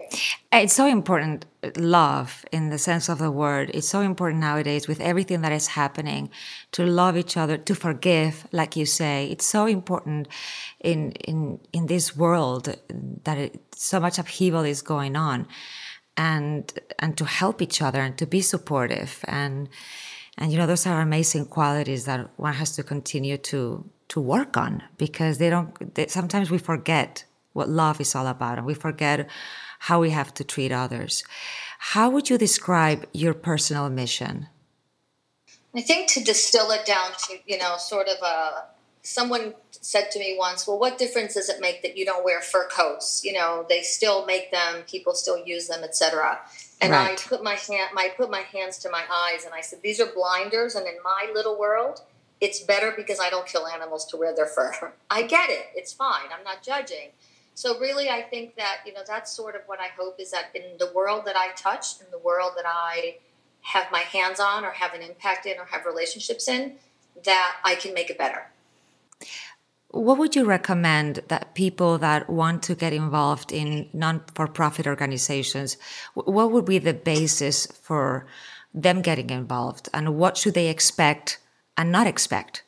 It's 0.51 0.74
so 0.74 0.86
important, 0.86 1.46
love 1.77 2.46
in 2.51 2.70
the 2.70 2.77
sense 2.77 3.10
of 3.10 3.20
the 3.20 3.32
word. 3.32 3.72
It's 3.74 3.88
so 3.88 4.01
important 4.01 4.42
nowadays 4.42 4.88
with 4.88 5.00
everything 5.00 5.42
that 5.42 5.51
is 5.51 5.68
happening 5.68 6.30
to 6.74 6.86
love 6.86 7.18
each 7.18 7.38
other, 7.38 7.58
to 7.58 7.75
forgive, 7.75 8.48
like 8.51 8.75
you 8.75 8.86
say. 8.86 9.27
It's 9.32 9.46
so 9.46 9.65
important 9.65 10.27
in 10.82 11.12
in 11.12 11.60
in 11.72 11.88
this 11.88 12.15
world 12.15 12.75
that 13.24 13.38
it, 13.38 13.60
so 13.75 14.00
much 14.00 14.20
upheaval 14.20 14.63
is 14.63 14.82
going 14.82 15.15
on, 15.15 15.48
and 16.18 16.72
and 17.00 17.18
to 17.18 17.25
help 17.25 17.62
each 17.62 17.82
other 17.82 18.01
and 18.01 18.18
to 18.18 18.25
be 18.25 18.42
supportive 18.42 19.24
and 19.27 19.70
and 20.38 20.51
you 20.51 20.58
know 20.58 20.68
those 20.68 20.86
are 20.86 21.01
amazing 21.01 21.46
qualities 21.46 22.06
that 22.06 22.30
one 22.38 22.54
has 22.54 22.75
to 22.75 22.84
continue 22.84 23.38
to 23.38 23.89
to 24.07 24.21
work 24.21 24.57
on 24.57 24.83
because 24.97 25.38
they 25.38 25.50
don't 25.50 25.95
they, 25.95 26.07
sometimes 26.07 26.51
we 26.51 26.57
forget 26.57 27.25
what 27.53 27.69
love 27.69 28.01
is 28.01 28.15
all 28.15 28.27
about 28.27 28.57
and 28.57 28.67
we 28.67 28.74
forget 28.74 29.29
how 29.79 30.00
we 30.00 30.09
have 30.09 30.33
to 30.33 30.43
treat 30.43 30.71
others 30.71 31.24
how 31.79 32.09
would 32.09 32.29
you 32.29 32.38
describe 32.38 33.05
your 33.13 33.33
personal 33.33 33.89
mission 33.89 34.47
I 35.75 35.81
think 35.81 36.09
to 36.12 36.24
distill 36.24 36.71
it 36.71 36.85
down 36.85 37.12
to, 37.27 37.38
you 37.45 37.57
know, 37.57 37.75
sort 37.77 38.07
of 38.07 38.15
a, 38.24 38.63
someone 39.01 39.53
said 39.71 40.09
to 40.12 40.19
me 40.19 40.35
once, 40.39 40.65
well, 40.65 40.79
what 40.79 40.97
difference 40.97 41.33
does 41.33 41.50
it 41.50 41.59
make 41.59 41.81
that 41.81 41.97
you 41.97 42.05
don't 42.05 42.24
wear 42.24 42.39
fur 42.41 42.67
coats? 42.69 43.24
You 43.25 43.33
know, 43.33 43.65
they 43.67 43.81
still 43.81 44.25
make 44.25 44.51
them, 44.51 44.83
people 44.88 45.13
still 45.13 45.38
use 45.45 45.67
them, 45.67 45.83
etc. 45.83 46.39
And 46.79 46.91
right. 46.91 47.12
I 47.12 47.27
put 47.27 47.43
my 47.43 47.55
hand, 47.55 47.89
I 47.97 48.09
put 48.15 48.31
my 48.31 48.41
hands 48.41 48.77
to 48.79 48.89
my 48.89 49.03
eyes, 49.12 49.43
and 49.43 49.53
I 49.53 49.62
said, 49.62 49.79
these 49.83 50.00
are 50.00 50.05
blinders, 50.05 50.75
and 50.75 50.88
in 50.88 50.95
my 51.03 51.29
little 51.33 51.59
world, 51.59 52.01
it's 52.42 52.60
better 52.60 52.94
because 52.96 53.20
I 53.20 53.30
don't 53.30 53.48
kill 53.48 53.68
animals 53.68 54.06
to 54.08 54.18
wear 54.18 54.36
their 54.36 54.46
fur. 54.46 54.94
I 55.10 55.24
get 55.24 55.50
it; 55.50 55.68
it's 55.75 55.94
fine. 55.94 56.30
I'm 56.38 56.44
not 56.44 56.63
judging. 56.63 57.10
So 57.54 57.80
really, 57.80 58.10
I 58.10 58.22
think 58.22 58.56
that 58.58 58.80
you 58.86 58.94
know 58.94 59.04
that's 59.08 59.32
sort 59.32 59.56
of 59.56 59.62
what 59.65 59.80
I 59.80 59.88
hope 59.98 60.20
is 60.20 60.32
that 60.32 60.50
in 60.54 60.77
the 60.77 60.92
world 60.94 61.24
that 61.25 61.36
I 61.38 61.54
touch, 61.56 62.00
in 62.01 62.08
the 62.12 62.20
world 62.20 62.54
that 62.58 62.65
I 62.68 63.18
have 63.62 63.92
my 63.92 64.00
hands 64.00 64.39
on 64.39 64.63
or 64.63 64.72
have 64.72 64.94
an 64.94 65.01
impact 65.01 65.46
in 65.46 65.58
or 65.58 65.65
have 65.65 65.86
relationships 65.86 66.48
in, 66.48 66.74
that 67.24 67.56
I 67.63 67.75
can 67.75 67.94
make 67.94 68.10
it 68.10 68.18
better. 68.18 68.48
What 69.89 70.18
would 70.18 70.36
you 70.36 70.44
recommend 70.44 71.22
that 71.30 71.56
people 71.56 71.98
that 72.00 72.30
want 72.30 72.62
to 72.63 72.75
get 72.75 72.92
involved 72.92 73.54
in 73.54 73.89
non-for-profit 73.94 74.86
organizations, 74.86 75.77
what 76.13 76.51
would 76.51 76.65
be 76.65 76.80
the 76.80 76.94
basis 76.94 77.65
for 77.65 78.27
them 78.74 79.01
getting 79.01 79.30
involved 79.30 79.88
and 79.94 80.18
what 80.18 80.36
should 80.38 80.54
they 80.54 80.68
expect 80.68 81.39
and 81.77 81.91
not 81.91 82.08
expect? 82.08 82.63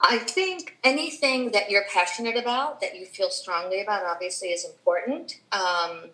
I 0.00 0.18
think 0.18 0.78
anything 0.82 1.52
that 1.52 1.70
you're 1.70 1.84
passionate 1.92 2.36
about, 2.36 2.80
that 2.80 2.96
you 2.98 3.06
feel 3.06 3.30
strongly 3.30 3.80
about, 3.80 4.04
obviously 4.04 4.48
is 4.48 4.64
important. 4.64 5.38
Um, 5.52 6.10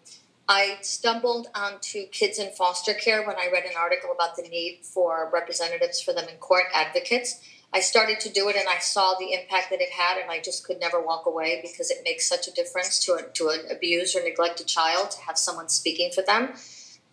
I 0.47 0.79
stumbled 0.83 1.49
onto 1.55 2.07
kids 2.07 2.39
in 2.39 2.51
foster 2.53 2.95
care 2.95 3.27
when 3.27 3.37
I 3.37 3.51
read 3.53 3.65
an 3.65 3.73
article 3.79 4.13
about 4.13 4.37
the 4.37 4.43
need 4.43 4.81
for 4.83 5.31
representatives 5.33 6.01
for 6.01 6.13
them 6.13 6.29
in 6.29 6.37
court, 6.37 6.65
advocates. 6.75 7.41
I 7.73 7.81
started 7.81 8.19
to 8.21 8.31
do 8.31 8.49
it 8.49 8.57
and 8.57 8.67
I 8.67 8.79
saw 8.79 9.15
the 9.19 9.35
impact 9.35 9.69
that 9.71 9.83
it 9.83 9.91
had, 9.91 10.19
and 10.19 10.31
I 10.31 10.41
just 10.41 10.67
could 10.67 10.81
never 10.81 11.01
walk 11.01 11.27
away 11.27 11.61
because 11.63 11.91
it 11.91 11.99
makes 12.03 12.27
such 12.27 12.49
a 12.49 12.53
difference 12.53 12.99
to, 13.05 13.15
a, 13.15 13.23
to 13.35 13.49
an 13.49 13.61
abused 13.71 14.17
or 14.17 14.23
neglected 14.23 14.67
child 14.67 15.11
to 15.13 15.21
have 15.21 15.37
someone 15.37 15.69
speaking 15.69 16.11
for 16.15 16.23
them. 16.23 16.55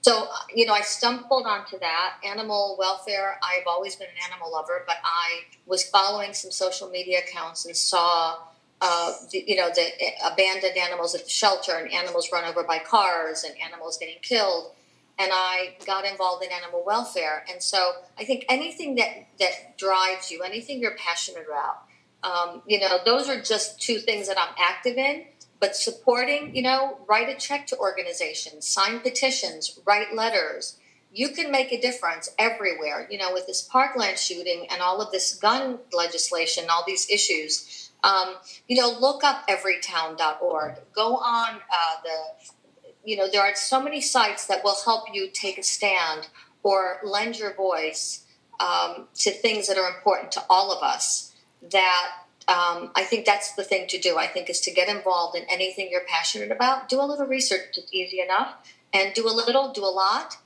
So, 0.06 0.28
you 0.54 0.68
know, 0.68 0.74
I 0.74 0.82
stumbled 0.82 1.48
onto 1.48 1.80
that. 1.80 2.18
Animal 2.24 2.76
welfare, 2.78 3.40
I've 3.42 3.66
always 3.66 3.96
been 3.96 4.08
an 4.08 4.32
animal 4.32 4.52
lover, 4.52 4.84
but 4.86 4.98
I 5.04 5.46
was 5.66 5.84
following 5.90 6.32
some 6.36 6.52
social 6.52 6.92
media 6.92 7.22
accounts 7.28 7.66
and 7.66 7.76
saw 7.76 8.36
uh, 8.82 9.14
the, 9.32 9.44
you 9.48 9.56
know, 9.56 9.70
the 9.74 9.88
abandoned 10.24 10.78
animals 10.78 11.16
at 11.16 11.24
the 11.24 11.30
shelter 11.32 11.72
and 11.72 11.92
animals 11.92 12.30
run 12.32 12.46
over 12.46 12.62
by 12.62 12.78
cars 12.78 13.44
and 13.44 13.56
animals 13.60 13.98
getting 13.98 14.20
killed. 14.22 14.74
And 15.18 15.32
I 15.34 15.74
got 15.88 16.06
involved 16.06 16.44
in 16.44 16.52
animal 16.52 16.84
welfare. 16.86 17.44
And 17.52 17.60
so 17.60 17.94
I 18.20 18.26
think 18.26 18.46
anything 18.48 18.94
that, 18.98 19.26
that 19.40 19.76
drives 19.80 20.30
you, 20.30 20.44
anything 20.44 20.82
you're 20.82 20.98
passionate 20.98 21.48
about, 21.48 21.82
um, 22.22 22.62
you 22.68 22.80
know, 22.80 23.00
those 23.04 23.28
are 23.28 23.42
just 23.42 23.82
two 23.82 23.98
things 23.98 24.28
that 24.28 24.38
I'm 24.40 24.54
active 24.60 24.98
in. 24.98 25.26
But 25.60 25.76
supporting, 25.76 26.56
you 26.56 26.62
know, 26.62 27.00
write 27.08 27.30
a 27.30 27.40
check 27.40 27.68
to 27.68 27.78
organizations, 27.78 28.68
sign 28.68 29.00
petitions, 29.00 29.80
write 29.86 30.14
letters. 30.14 30.78
You 31.12 31.30
can 31.30 31.50
make 31.50 31.72
a 31.72 31.80
difference 31.80 32.30
everywhere. 32.38 33.08
You 33.10 33.18
know, 33.18 33.32
with 33.32 33.48
this 33.48 33.62
parkland 33.62 34.20
shooting 34.20 34.68
and 34.70 34.82
all 34.82 35.02
of 35.02 35.12
this 35.12 35.36
gun 35.36 35.80
legislation, 35.94 36.66
all 36.70 36.84
these 36.86 37.10
issues 37.10 37.86
um, 38.06 38.36
you 38.68 38.80
know, 38.80 38.96
look 39.00 39.24
up 39.24 39.48
everytown.org. 39.48 40.76
Go 40.94 41.18
on 41.18 41.56
uh, 41.56 41.96
the, 42.04 42.90
you 43.04 43.18
know, 43.18 43.28
there 43.30 43.42
are 43.42 43.56
so 43.56 43.82
many 43.82 44.00
sites 44.00 44.46
that 44.46 44.64
will 44.64 44.78
help 44.86 45.06
you 45.12 45.30
take 45.34 45.58
a 45.58 45.64
stand 45.64 46.28
or 46.62 47.00
lend 47.04 47.40
your 47.40 47.56
voice 47.56 48.26
um, 48.60 49.08
to 49.16 49.32
things 49.32 49.68
that 49.68 49.78
are 49.78 49.90
important 49.90 50.32
to 50.34 50.44
all 50.50 50.72
of 50.72 50.84
us. 50.84 51.34
That 51.72 52.12
um, 52.48 52.92
I 52.96 53.04
think 53.04 53.26
that's 53.26 53.54
the 53.54 53.64
thing 53.64 53.88
to 53.88 54.00
do. 54.00 54.18
I 54.18 54.28
think 54.28 54.50
is 54.50 54.62
to 54.62 54.72
get 54.72 54.88
involved 54.88 55.36
in 55.36 55.44
anything 55.50 55.90
you're 55.92 56.06
passionate 56.08 56.52
about. 56.52 56.90
Do 56.90 57.02
a 57.02 57.04
little 57.04 57.26
research; 57.26 57.78
it's 57.78 57.94
easy 57.94 58.22
enough, 58.22 58.56
and 58.94 59.14
do 59.14 59.28
a 59.28 59.34
little, 59.34 59.74
do 59.74 59.84
a 59.84 59.94
lot. 59.94 60.38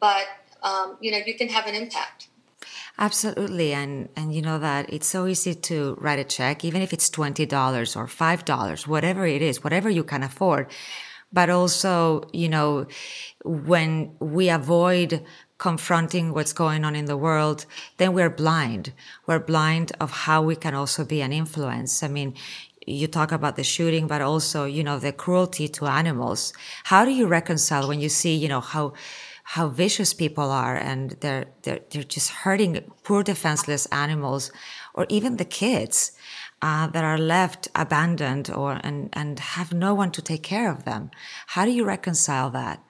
But 0.00 0.26
um, 0.62 0.96
you 1.00 1.10
know, 1.10 1.18
you 1.18 1.34
can 1.34 1.48
have 1.48 1.66
an 1.66 1.74
impact. 1.74 2.28
Absolutely. 2.98 3.72
And, 3.72 4.08
and 4.16 4.34
you 4.34 4.42
know 4.42 4.58
that 4.58 4.92
it's 4.92 5.06
so 5.06 5.26
easy 5.26 5.54
to 5.54 5.96
write 6.00 6.18
a 6.18 6.24
check, 6.24 6.64
even 6.64 6.82
if 6.82 6.92
it's 6.92 7.08
$20 7.08 7.96
or 7.96 8.06
$5, 8.06 8.86
whatever 8.86 9.26
it 9.26 9.40
is, 9.40 9.62
whatever 9.62 9.88
you 9.88 10.02
can 10.02 10.24
afford. 10.24 10.66
But 11.32 11.48
also, 11.48 12.28
you 12.32 12.48
know, 12.48 12.86
when 13.44 14.16
we 14.18 14.48
avoid 14.48 15.24
confronting 15.58 16.32
what's 16.32 16.52
going 16.52 16.84
on 16.84 16.94
in 16.94 17.06
the 17.06 17.16
world, 17.16 17.66
then 17.96 18.12
we're 18.12 18.30
blind. 18.30 18.92
We're 19.26 19.40
blind 19.40 19.92
of 20.00 20.10
how 20.10 20.42
we 20.42 20.56
can 20.56 20.74
also 20.74 21.04
be 21.04 21.20
an 21.20 21.32
influence. 21.32 22.02
I 22.02 22.08
mean, 22.08 22.34
you 22.86 23.06
talk 23.06 23.32
about 23.32 23.56
the 23.56 23.64
shooting, 23.64 24.06
but 24.06 24.22
also, 24.22 24.64
you 24.64 24.82
know, 24.82 24.98
the 24.98 25.12
cruelty 25.12 25.68
to 25.68 25.86
animals. 25.86 26.52
How 26.84 27.04
do 27.04 27.10
you 27.10 27.26
reconcile 27.26 27.88
when 27.88 28.00
you 28.00 28.08
see, 28.08 28.34
you 28.34 28.48
know, 28.48 28.60
how, 28.60 28.94
how 29.42 29.68
vicious 29.68 30.14
people 30.14 30.50
are 30.50 30.76
and 30.76 31.10
they're, 31.20 31.46
they're, 31.62 31.80
they're 31.90 32.02
just 32.02 32.30
hurting 32.30 32.80
poor 33.02 33.22
defenseless 33.22 33.86
animals 33.86 34.52
or 34.94 35.06
even 35.08 35.36
the 35.36 35.44
kids 35.44 36.12
uh, 36.62 36.86
that 36.88 37.04
are 37.04 37.18
left 37.18 37.68
abandoned 37.74 38.50
or 38.50 38.80
and, 38.82 39.10
and 39.12 39.38
have 39.38 39.72
no 39.72 39.94
one 39.94 40.10
to 40.12 40.22
take 40.22 40.42
care 40.42 40.70
of 40.70 40.84
them. 40.84 41.10
How 41.48 41.64
do 41.64 41.70
you 41.70 41.84
reconcile 41.84 42.50
that? 42.50 42.82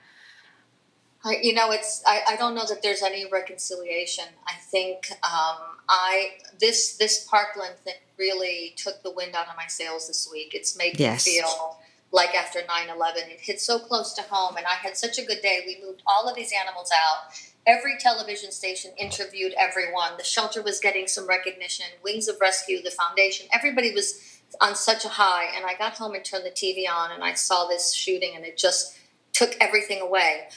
You 1.27 1.53
know, 1.53 1.71
it's 1.71 2.03
I, 2.07 2.23
I 2.31 2.37
don't 2.37 2.55
know 2.55 2.67
that 2.69 2.83
there's 2.83 3.03
any 3.03 3.27
reconciliation. 3.31 4.25
I 4.47 4.55
think 4.71 5.11
um, 5.23 5.59
I 5.89 6.39
this 6.61 6.97
this 6.97 7.27
Parkland 7.29 7.77
thing 7.79 7.95
really 8.19 8.75
took 8.77 9.03
the 9.03 9.11
wind 9.11 9.35
out 9.35 9.49
of 9.49 9.57
my 9.57 9.67
sails 9.67 10.09
this 10.09 10.29
week. 10.31 10.55
It's 10.55 10.77
made 10.77 10.99
yes. 10.99 11.27
me 11.27 11.41
feel 11.41 11.79
like 12.11 12.35
after 12.35 12.61
9-11 12.61 13.17
it 13.29 13.41
hit 13.41 13.61
so 13.61 13.79
close 13.79 14.15
to 14.15 14.23
home 14.23 14.57
and 14.57 14.67
i 14.67 14.75
had 14.75 14.97
such 14.97 15.19
a 15.19 15.25
good 15.25 15.43
day 15.43 15.61
we 15.67 15.79
moved 15.85 16.03
all 16.07 16.29
of 16.29 16.35
these 16.35 16.53
animals 16.59 16.91
out 16.91 17.39
every 17.67 17.99
television 17.99 18.51
station 18.51 18.91
interviewed 18.97 19.53
everyone 19.59 20.13
the 20.17 20.25
shelter 20.25 20.63
was 20.63 20.81
getting 20.81 21.07
some 21.07 21.27
recognition 21.27 21.87
wings 22.03 22.29
of 22.29 22.41
rescue 22.41 22.83
the 22.83 22.91
foundation 22.91 23.47
everybody 23.53 23.93
was 23.93 24.41
on 24.61 24.75
such 24.75 25.05
a 25.05 25.09
high 25.09 25.47
and 25.55 25.67
i 25.67 25.75
got 25.77 25.93
home 25.93 26.15
and 26.15 26.25
turned 26.25 26.47
the 26.47 26.51
tv 26.51 26.89
on 26.91 27.11
and 27.11 27.23
i 27.23 27.35
saw 27.35 27.67
this 27.67 27.93
shooting 27.93 28.33
and 28.35 28.45
it 28.45 28.57
just 28.57 28.97
took 29.33 29.55
everything 29.61 30.01
away 30.01 30.49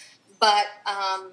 but 0.42 0.66
um, 0.86 1.32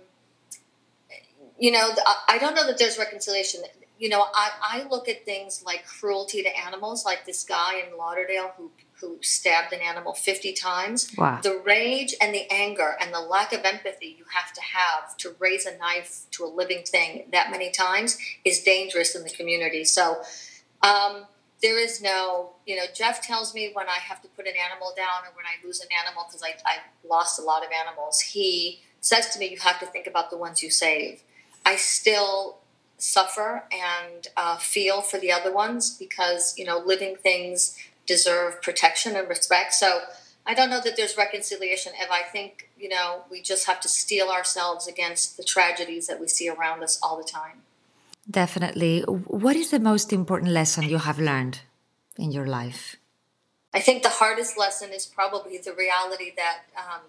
you 1.58 1.72
know 1.72 1.90
i 2.28 2.38
don't 2.38 2.54
know 2.54 2.64
that 2.64 2.78
there's 2.78 2.98
reconciliation 2.98 3.62
you 3.98 4.08
know 4.08 4.26
I, 4.32 4.50
I 4.62 4.88
look 4.88 5.08
at 5.08 5.24
things 5.24 5.64
like 5.66 5.84
cruelty 5.84 6.44
to 6.44 6.56
animals 6.56 7.04
like 7.04 7.26
this 7.26 7.42
guy 7.42 7.82
in 7.84 7.98
lauderdale 7.98 8.52
who 8.56 8.70
who 9.00 9.18
stabbed 9.22 9.72
an 9.72 9.80
animal 9.80 10.12
50 10.12 10.52
times. 10.54 11.12
Wow. 11.16 11.40
The 11.42 11.62
rage 11.64 12.14
and 12.20 12.34
the 12.34 12.50
anger 12.50 12.96
and 13.00 13.14
the 13.14 13.20
lack 13.20 13.52
of 13.52 13.60
empathy 13.64 14.16
you 14.18 14.24
have 14.34 14.52
to 14.54 14.60
have 14.60 15.16
to 15.18 15.36
raise 15.38 15.66
a 15.66 15.76
knife 15.78 16.22
to 16.32 16.44
a 16.44 16.48
living 16.48 16.82
thing 16.82 17.26
that 17.32 17.50
many 17.50 17.70
times 17.70 18.18
is 18.44 18.60
dangerous 18.62 19.14
in 19.14 19.22
the 19.22 19.30
community. 19.30 19.84
So, 19.84 20.22
um, 20.82 21.26
there 21.60 21.78
is 21.78 22.00
no, 22.00 22.50
you 22.66 22.76
know, 22.76 22.84
Jeff 22.94 23.20
tells 23.20 23.52
me 23.52 23.70
when 23.72 23.88
I 23.88 23.98
have 23.98 24.22
to 24.22 24.28
put 24.28 24.46
an 24.46 24.54
animal 24.70 24.92
down 24.96 25.24
or 25.26 25.34
when 25.34 25.44
I 25.44 25.64
lose 25.66 25.80
an 25.80 25.88
animal 26.04 26.24
because 26.28 26.42
I, 26.42 26.54
I 26.64 26.76
lost 27.08 27.40
a 27.40 27.42
lot 27.42 27.64
of 27.64 27.70
animals, 27.72 28.20
he 28.20 28.80
says 29.00 29.28
to 29.30 29.38
me, 29.38 29.48
You 29.50 29.58
have 29.58 29.80
to 29.80 29.86
think 29.86 30.06
about 30.06 30.30
the 30.30 30.36
ones 30.36 30.62
you 30.62 30.70
save. 30.70 31.22
I 31.64 31.76
still 31.76 32.58
suffer 32.98 33.64
and 33.70 34.26
uh, 34.36 34.56
feel 34.56 35.00
for 35.00 35.18
the 35.18 35.30
other 35.30 35.52
ones 35.52 35.96
because, 35.96 36.54
you 36.58 36.64
know, 36.64 36.78
living 36.78 37.16
things 37.16 37.76
deserve 38.06 38.60
protection 38.62 39.14
and 39.14 39.28
respect. 39.28 39.72
So 39.74 40.00
I 40.44 40.54
don't 40.54 40.70
know 40.70 40.80
that 40.82 40.96
there's 40.96 41.16
reconciliation. 41.16 41.92
If 42.00 42.10
I 42.10 42.22
think, 42.22 42.70
you 42.76 42.88
know, 42.88 43.22
we 43.30 43.42
just 43.42 43.66
have 43.66 43.80
to 43.80 43.88
steel 43.88 44.28
ourselves 44.28 44.88
against 44.88 45.36
the 45.36 45.44
tragedies 45.44 46.06
that 46.06 46.18
we 46.18 46.26
see 46.26 46.48
around 46.48 46.82
us 46.82 46.98
all 47.02 47.16
the 47.16 47.24
time. 47.24 47.62
Definitely. 48.28 49.02
What 49.02 49.56
is 49.56 49.70
the 49.70 49.78
most 49.78 50.12
important 50.12 50.52
lesson 50.52 50.84
you 50.84 50.98
have 50.98 51.18
learned 51.18 51.60
in 52.18 52.32
your 52.32 52.46
life? 52.46 52.96
I 53.72 53.80
think 53.80 54.02
the 54.02 54.08
hardest 54.08 54.58
lesson 54.58 54.90
is 54.90 55.06
probably 55.06 55.58
the 55.58 55.72
reality 55.72 56.32
that, 56.36 56.60
um, 56.76 57.02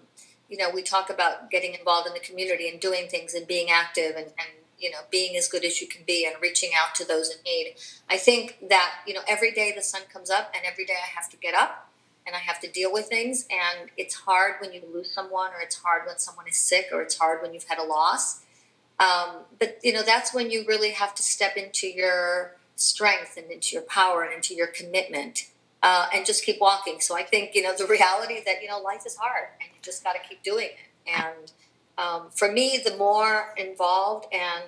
you 0.50 0.58
know, 0.58 0.70
we 0.74 0.82
talk 0.82 1.10
about 1.10 1.52
getting 1.52 1.76
involved 1.76 2.08
in 2.08 2.14
the 2.14 2.20
community 2.20 2.68
and 2.68 2.80
doing 2.80 3.08
things 3.08 3.34
and 3.34 3.48
being 3.48 3.70
active 3.70 4.16
and, 4.16 4.26
and 4.26 4.50
you 4.80 4.90
know 4.90 5.00
being 5.12 5.36
as 5.36 5.48
good 5.48 5.64
as 5.64 5.82
you 5.82 5.88
can 5.88 6.04
be 6.06 6.26
and 6.26 6.42
reaching 6.42 6.72
out 6.80 6.96
to 6.96 7.06
those 7.06 7.30
in 7.30 7.38
need. 7.44 7.76
I 8.10 8.18
think 8.18 8.58
that 8.70 8.96
you 9.06 9.14
know 9.14 9.22
every 9.28 9.52
day 9.52 9.74
the 9.76 9.84
sun 9.84 10.02
comes 10.12 10.30
up 10.30 10.52
and 10.56 10.64
every 10.66 10.86
day 10.86 10.94
i 10.94 11.20
have 11.20 11.30
to 11.32 11.38
get 11.38 11.54
up 11.54 11.90
and 12.26 12.36
i 12.36 12.40
have 12.40 12.60
to 12.62 12.72
deal 12.72 12.92
with 12.92 13.08
things 13.08 13.46
and 13.52 13.90
it's 13.98 14.16
hard 14.16 14.56
when 14.62 14.74
you 14.74 14.82
lose 14.94 15.12
someone 15.12 15.52
or 15.52 15.62
it's 15.62 15.82
hard 15.82 16.04
when 16.06 16.18
someone 16.18 16.48
is 16.48 16.58
sick 16.58 16.88
or 16.92 17.02
it's 17.02 17.18
hard 17.18 17.42
when 17.42 17.54
you've 17.54 17.68
had 17.68 17.78
a 17.78 17.84
loss. 17.84 18.42
Um, 19.00 19.44
but 19.60 19.80
you 19.84 19.94
know 19.94 20.04
that's 20.04 20.34
when 20.34 20.50
you 20.50 20.66
really 20.68 20.92
have 20.92 21.14
to 21.16 21.24
step 21.24 21.56
into 21.56 21.88
your 21.88 22.56
strength 22.76 23.38
and 23.38 23.52
into 23.52 23.74
your 23.74 23.84
power 23.84 24.24
and 24.24 24.34
into 24.34 24.56
your 24.56 24.68
commitment 24.68 25.48
uh, 25.82 26.08
and 26.14 26.26
just 26.26 26.46
keep 26.46 26.60
walking. 26.60 27.00
So 27.00 27.16
i 27.16 27.24
think 27.24 27.56
you 27.56 27.62
know 27.62 27.76
the 27.76 27.86
reality 27.86 28.42
that 28.46 28.62
you 28.62 28.68
know 28.68 28.80
life 28.80 29.04
is 29.06 29.16
hard 29.16 29.50
and 29.62 29.70
you 29.74 29.80
just 29.82 30.04
got 30.04 30.14
to 30.14 30.20
keep 30.28 30.44
doing 30.44 30.68
it. 30.68 30.76
And 31.08 31.52
um, 31.98 32.30
for 32.32 32.52
me, 32.52 32.80
the 32.84 32.96
more 32.96 33.54
involved 33.58 34.28
and 34.32 34.64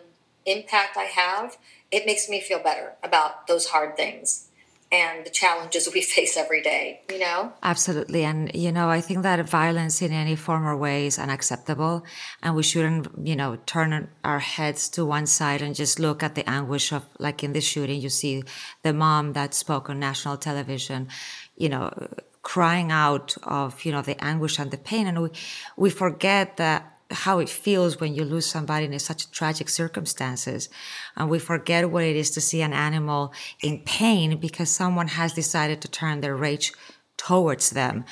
impact 0.45 0.97
I 0.97 1.03
have, 1.03 1.57
it 1.91 2.05
makes 2.05 2.27
me 2.27 2.41
feel 2.41 2.59
better 2.59 2.93
about 3.03 3.47
those 3.47 3.67
hard 3.67 3.95
things 3.95 4.49
and 4.91 5.25
the 5.25 5.29
challenges 5.29 5.89
we 5.93 6.01
face 6.15 6.37
every 6.37 6.61
day, 6.61 7.01
you 7.09 7.19
know? 7.19 7.53
Absolutely. 7.63 8.23
And, 8.23 8.53
you 8.53 8.71
know, 8.71 8.89
I 8.89 9.01
think 9.01 9.23
that 9.23 9.47
violence 9.47 10.01
in 10.01 10.11
any 10.11 10.35
form 10.35 10.65
or 10.65 10.75
way 10.75 11.07
is 11.07 11.17
unacceptable. 11.17 12.03
And 12.43 12.55
we 12.55 12.63
shouldn't, 12.63 13.07
you 13.23 13.35
know, 13.35 13.57
turn 13.65 14.09
our 14.23 14.39
heads 14.39 14.89
to 14.89 15.05
one 15.05 15.25
side 15.25 15.61
and 15.61 15.73
just 15.73 15.99
look 15.99 16.23
at 16.23 16.35
the 16.35 16.47
anguish 16.49 16.91
of, 16.91 17.05
like 17.19 17.43
in 17.43 17.53
this 17.53 17.63
shooting, 17.63 18.01
you 18.01 18.09
see 18.09 18.43
the 18.83 18.93
mom 18.93 19.33
that 19.33 19.53
spoke 19.53 19.89
on 19.89 19.99
national 19.99 20.37
television, 20.37 21.07
you 21.55 21.69
know, 21.69 21.91
crying 22.43 22.91
out 22.91 23.35
of, 23.43 23.85
you 23.85 23.91
know, 23.91 24.01
the 24.01 24.21
anguish 24.23 24.59
and 24.59 24.71
the 24.71 24.77
pain. 24.77 25.07
And 25.07 25.21
we, 25.21 25.29
we 25.77 25.89
forget 25.89 26.57
that 26.57 26.90
how 27.11 27.39
it 27.39 27.49
feels 27.49 27.99
when 27.99 28.15
you 28.15 28.23
lose 28.23 28.45
somebody 28.45 28.85
in 28.85 28.99
such 28.99 29.29
tragic 29.31 29.69
circumstances. 29.69 30.69
And 31.15 31.29
we 31.29 31.39
forget 31.39 31.89
what 31.89 32.03
it 32.03 32.15
is 32.15 32.31
to 32.31 32.41
see 32.41 32.61
an 32.61 32.73
animal 32.73 33.33
in 33.61 33.79
pain 33.79 34.37
because 34.37 34.69
someone 34.69 35.09
has 35.09 35.33
decided 35.33 35.81
to 35.81 35.87
turn 35.87 36.21
their 36.21 36.35
rage 36.35 36.73
towards 37.17 37.71
them. 37.71 38.05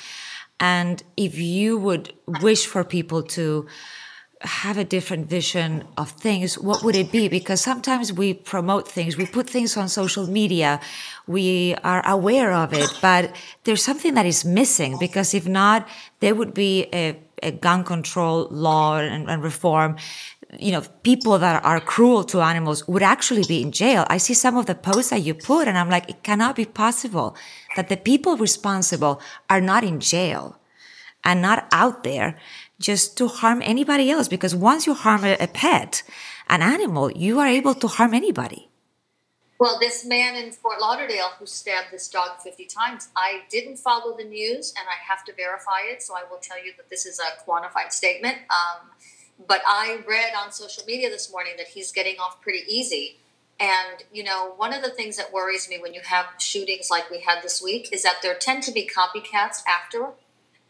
And 0.59 1.01
if 1.15 1.37
you 1.37 1.77
would 1.77 2.13
wish 2.27 2.65
for 2.65 2.83
people 2.83 3.23
to 3.23 3.67
have 4.41 4.77
a 4.77 4.85
different 4.85 5.27
vision 5.27 5.83
of 5.97 6.11
things, 6.11 6.57
what 6.57 6.81
would 6.83 6.95
it 6.95 7.11
be? 7.11 7.27
Because 7.27 7.59
sometimes 7.59 8.13
we 8.13 8.33
promote 8.33 8.87
things, 8.87 9.17
we 9.17 9.25
put 9.25 9.49
things 9.49 9.75
on 9.75 9.89
social 9.89 10.27
media, 10.27 10.79
we 11.27 11.75
are 11.83 12.05
aware 12.07 12.53
of 12.53 12.73
it, 12.73 12.89
but 13.01 13.35
there's 13.65 13.83
something 13.83 14.13
that 14.13 14.25
is 14.25 14.45
missing 14.45 14.97
because 14.97 15.33
if 15.33 15.45
not, 15.45 15.87
there 16.21 16.35
would 16.35 16.53
be 16.53 16.87
a 16.93 17.19
gun 17.51 17.83
control 17.83 18.47
law 18.49 18.97
and, 18.97 19.29
and, 19.29 19.43
reform, 19.43 19.95
you 20.59 20.71
know, 20.71 20.81
people 21.03 21.37
that 21.37 21.63
are 21.63 21.79
cruel 21.79 22.23
to 22.25 22.41
animals 22.41 22.87
would 22.87 23.03
actually 23.03 23.43
be 23.47 23.61
in 23.61 23.71
jail. 23.71 24.05
I 24.09 24.17
see 24.17 24.33
some 24.33 24.57
of 24.57 24.65
the 24.65 24.75
posts 24.75 25.11
that 25.11 25.21
you 25.21 25.33
put 25.33 25.67
and 25.67 25.77
I'm 25.77 25.89
like, 25.89 26.09
it 26.09 26.23
cannot 26.23 26.55
be 26.55 26.65
possible 26.65 27.35
that 27.75 27.89
the 27.89 27.97
people 27.97 28.37
responsible 28.37 29.21
are 29.49 29.61
not 29.61 29.83
in 29.83 29.99
jail 29.99 30.59
and 31.23 31.41
not 31.41 31.67
out 31.71 32.03
there 32.03 32.37
just 32.79 33.17
to 33.17 33.27
harm 33.27 33.61
anybody 33.63 34.09
else. 34.09 34.27
Because 34.27 34.55
once 34.55 34.87
you 34.87 34.93
harm 34.93 35.23
a, 35.23 35.35
a 35.39 35.47
pet, 35.47 36.03
an 36.49 36.61
animal, 36.61 37.11
you 37.11 37.39
are 37.39 37.47
able 37.47 37.75
to 37.75 37.87
harm 37.87 38.13
anybody. 38.13 38.68
Well, 39.59 39.77
this 39.77 40.05
man 40.05 40.37
in 40.37 40.53
Fort 40.53 40.79
Lauderdale 40.79 41.31
who 41.37 41.45
stabbed 41.45 41.87
this 41.91 42.07
dog 42.07 42.39
50 42.41 42.65
times, 42.65 43.09
I 43.17 43.41
didn't 43.49 43.75
follow 43.75 44.15
the 44.15 44.23
news 44.23 44.73
and 44.77 44.87
I 44.87 44.95
have 45.11 45.25
to 45.25 45.33
verify 45.33 45.81
it. 45.83 46.01
So 46.01 46.15
I 46.15 46.23
will 46.31 46.37
tell 46.37 46.63
you 46.63 46.71
that 46.77 46.89
this 46.89 47.05
is 47.05 47.19
a 47.19 47.43
quantified 47.45 47.91
statement. 47.91 48.37
Um, 48.49 48.89
but 49.45 49.61
I 49.67 49.99
read 50.07 50.31
on 50.33 50.53
social 50.53 50.85
media 50.85 51.09
this 51.09 51.29
morning 51.29 51.53
that 51.57 51.67
he's 51.67 51.91
getting 51.91 52.15
off 52.19 52.41
pretty 52.41 52.63
easy. 52.73 53.17
And, 53.59 54.01
you 54.13 54.23
know, 54.23 54.53
one 54.55 54.73
of 54.73 54.81
the 54.81 54.91
things 54.91 55.17
that 55.17 55.33
worries 55.33 55.67
me 55.69 55.77
when 55.77 55.93
you 55.93 56.01
have 56.05 56.27
shootings 56.37 56.89
like 56.89 57.11
we 57.11 57.19
had 57.19 57.43
this 57.43 57.61
week 57.61 57.89
is 57.91 58.03
that 58.03 58.19
there 58.23 58.35
tend 58.35 58.63
to 58.63 58.71
be 58.71 58.89
copycats 58.89 59.61
after. 59.67 60.11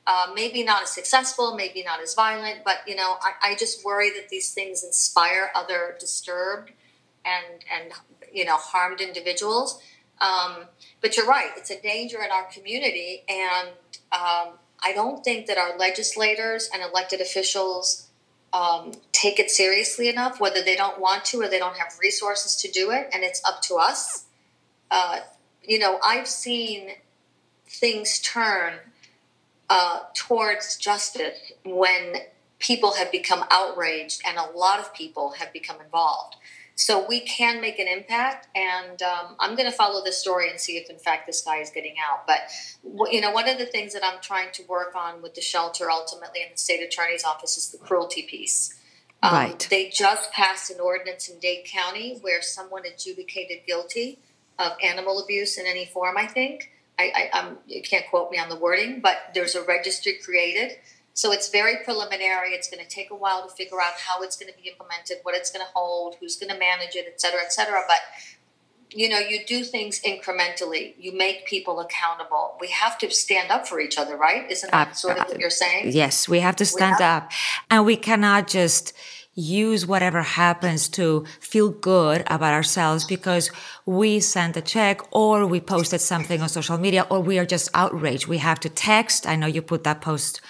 Uh, 0.07 0.31
maybe 0.33 0.63
not 0.63 0.81
as 0.81 0.89
successful, 0.89 1.55
maybe 1.55 1.83
not 1.83 2.01
as 2.01 2.15
violent, 2.15 2.63
but, 2.65 2.77
you 2.87 2.95
know, 2.95 3.17
I, 3.21 3.51
I 3.51 3.55
just 3.55 3.85
worry 3.85 4.09
that 4.09 4.29
these 4.29 4.51
things 4.51 4.83
inspire 4.83 5.51
other 5.53 5.95
disturbed 5.99 6.71
and, 7.23 7.63
and 7.71 7.93
you 8.33 8.45
know 8.45 8.57
harmed 8.57 9.01
individuals. 9.01 9.81
Um, 10.21 10.65
but 11.01 11.15
you're 11.15 11.27
right; 11.27 11.51
it's 11.57 11.69
a 11.69 11.81
danger 11.81 12.21
in 12.23 12.31
our 12.31 12.45
community, 12.45 13.23
and 13.29 13.69
um, 14.11 14.57
I 14.81 14.93
don't 14.93 15.23
think 15.23 15.47
that 15.47 15.57
our 15.57 15.77
legislators 15.77 16.69
and 16.73 16.83
elected 16.83 17.21
officials 17.21 18.07
um, 18.51 18.91
take 19.11 19.39
it 19.39 19.49
seriously 19.49 20.09
enough. 20.09 20.39
Whether 20.39 20.61
they 20.61 20.75
don't 20.75 20.99
want 20.99 21.25
to 21.25 21.41
or 21.41 21.47
they 21.47 21.59
don't 21.59 21.77
have 21.77 21.93
resources 22.01 22.55
to 22.57 22.71
do 22.71 22.91
it, 22.91 23.09
and 23.13 23.23
it's 23.23 23.41
up 23.45 23.61
to 23.63 23.75
us. 23.75 24.25
Uh, 24.91 25.19
you 25.63 25.79
know, 25.79 25.99
I've 26.03 26.27
seen 26.27 26.91
things 27.67 28.19
turn 28.19 28.73
uh, 29.69 29.99
towards 30.15 30.77
justice 30.77 31.51
when 31.63 32.15
people 32.57 32.93
have 32.95 33.11
become 33.11 33.45
outraged 33.51 34.21
and 34.25 34.37
a 34.37 34.57
lot 34.57 34.79
of 34.79 34.93
people 34.93 35.31
have 35.31 35.53
become 35.53 35.79
involved. 35.81 36.35
So 36.79 37.05
we 37.05 37.19
can 37.19 37.59
make 37.59 37.77
an 37.77 37.89
impact, 37.89 38.47
and 38.55 39.01
um, 39.01 39.35
I'm 39.37 39.57
going 39.57 39.69
to 39.69 39.75
follow 39.75 40.01
this 40.01 40.17
story 40.17 40.49
and 40.49 40.57
see 40.57 40.77
if, 40.77 40.89
in 40.89 40.97
fact, 40.97 41.27
this 41.27 41.41
guy 41.41 41.57
is 41.57 41.69
getting 41.69 41.95
out. 42.01 42.25
But 42.25 42.39
you 43.11 43.19
know, 43.19 43.31
one 43.31 43.49
of 43.49 43.57
the 43.57 43.65
things 43.65 43.91
that 43.91 44.01
I'm 44.01 44.21
trying 44.21 44.53
to 44.53 44.63
work 44.63 44.95
on 44.95 45.21
with 45.21 45.35
the 45.35 45.41
shelter, 45.41 45.91
ultimately, 45.91 46.41
in 46.41 46.47
the 46.53 46.57
state 46.57 46.81
attorney's 46.81 47.25
office, 47.25 47.57
is 47.57 47.69
the 47.69 47.79
cruelty 47.79 48.21
piece. 48.21 48.79
Um, 49.21 49.33
right. 49.33 49.67
They 49.69 49.89
just 49.89 50.31
passed 50.31 50.71
an 50.71 50.79
ordinance 50.79 51.27
in 51.27 51.37
Dade 51.39 51.65
County 51.65 52.17
where 52.21 52.41
someone 52.41 52.83
adjudicated 52.85 53.65
guilty 53.67 54.19
of 54.57 54.71
animal 54.81 55.21
abuse 55.21 55.57
in 55.57 55.67
any 55.67 55.85
form. 55.85 56.17
I 56.17 56.27
think 56.27 56.71
I, 56.97 57.29
i'm 57.33 57.57
you 57.67 57.81
can't 57.81 58.05
quote 58.09 58.31
me 58.31 58.37
on 58.39 58.47
the 58.47 58.55
wording, 58.55 59.01
but 59.01 59.17
there's 59.33 59.55
a 59.55 59.63
registry 59.63 60.17
created 60.23 60.77
so 61.19 61.33
it's 61.33 61.49
very 61.49 61.83
preliminary. 61.83 62.51
It's 62.51 62.69
going 62.69 62.81
to 62.81 62.89
take 62.89 63.11
a 63.11 63.15
while 63.15 63.45
to 63.45 63.53
figure 63.53 63.81
out 63.81 63.91
how 64.07 64.21
it's 64.21 64.37
going 64.37 64.49
to 64.53 64.57
be 64.57 64.69
implemented, 64.69 65.17
what 65.23 65.35
it's 65.35 65.51
going 65.51 65.65
to 65.65 65.71
hold, 65.73 66.15
who's 66.17 66.37
going 66.37 66.49
to 66.49 66.57
manage 66.57 66.95
it, 66.95 67.07
et 67.11 67.19
cetera, 67.19 67.41
et 67.41 67.51
cetera. 67.51 67.81
But 67.85 67.97
you 68.91 69.09
know, 69.09 69.19
you 69.19 69.45
do 69.45 69.65
things 69.65 69.99
incrementally. 69.99 70.95
You 70.97 71.11
make 71.17 71.45
people 71.45 71.81
accountable. 71.81 72.55
We 72.61 72.69
have 72.69 72.97
to 72.99 73.11
stand 73.11 73.51
up 73.51 73.67
for 73.67 73.81
each 73.81 73.97
other, 73.97 74.15
right? 74.15 74.49
Isn't 74.49 74.71
that 74.71 74.87
uh, 74.87 74.93
sort 74.93 75.17
of 75.17 75.27
what 75.27 75.39
you're 75.41 75.49
saying? 75.49 75.91
Yes, 75.91 76.29
we 76.29 76.39
have 76.39 76.55
to 76.55 76.65
stand 76.65 77.01
have- 77.01 77.23
up, 77.23 77.31
and 77.69 77.85
we 77.85 77.97
cannot 77.97 78.47
just 78.47 78.93
use 79.35 79.85
whatever 79.85 80.21
happens 80.21 80.87
to 80.89 81.25
feel 81.41 81.69
good 81.69 82.23
about 82.27 82.53
ourselves 82.53 83.05
because 83.05 83.51
we 83.85 84.19
sent 84.21 84.55
a 84.55 84.61
check 84.61 85.01
or 85.11 85.45
we 85.45 85.59
posted 85.59 86.01
something 86.01 86.41
on 86.41 86.49
social 86.49 86.77
media 86.77 87.05
or 87.09 87.19
we 87.19 87.39
are 87.39 87.45
just 87.45 87.69
outraged. 87.73 88.27
We 88.27 88.37
have 88.39 88.59
to 88.61 88.69
text. 88.69 89.27
I 89.27 89.35
know 89.35 89.47
you 89.47 89.61
put 89.61 89.83
that 89.83 90.01
post 90.01 90.41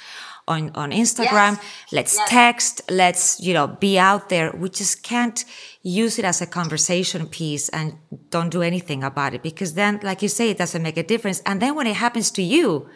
on, 0.50 0.72
on 0.76 0.92
Instagram. 0.92 1.54
Yes. 1.54 1.66
Let's 1.92 2.18
yes. 2.18 2.30
text. 2.30 2.82
Let's, 2.90 3.40
you 3.40 3.54
know, 3.54 3.68
be 3.68 3.98
out 3.98 4.30
there. 4.30 4.52
We 4.52 4.70
just 4.70 5.04
can't 5.04 5.46
use 5.84 6.20
it 6.20 6.26
as 6.26 6.42
a 6.42 6.48
conversation 6.48 7.28
piece 7.28 7.70
and 7.70 7.98
don't 8.30 8.50
do 8.50 8.62
anything 8.62 9.04
about 9.04 9.34
it 9.34 9.44
because 9.44 9.76
then, 9.76 10.00
like 10.04 10.22
you 10.22 10.28
say, 10.28 10.50
it 10.50 10.58
doesn't 10.58 10.82
make 10.82 10.98
a 10.98 11.04
difference. 11.04 11.42
And 11.46 11.62
then 11.62 11.76
when 11.76 11.88
it 11.88 11.96
happens 11.96 12.32
to 12.32 12.42
you, 12.42 12.90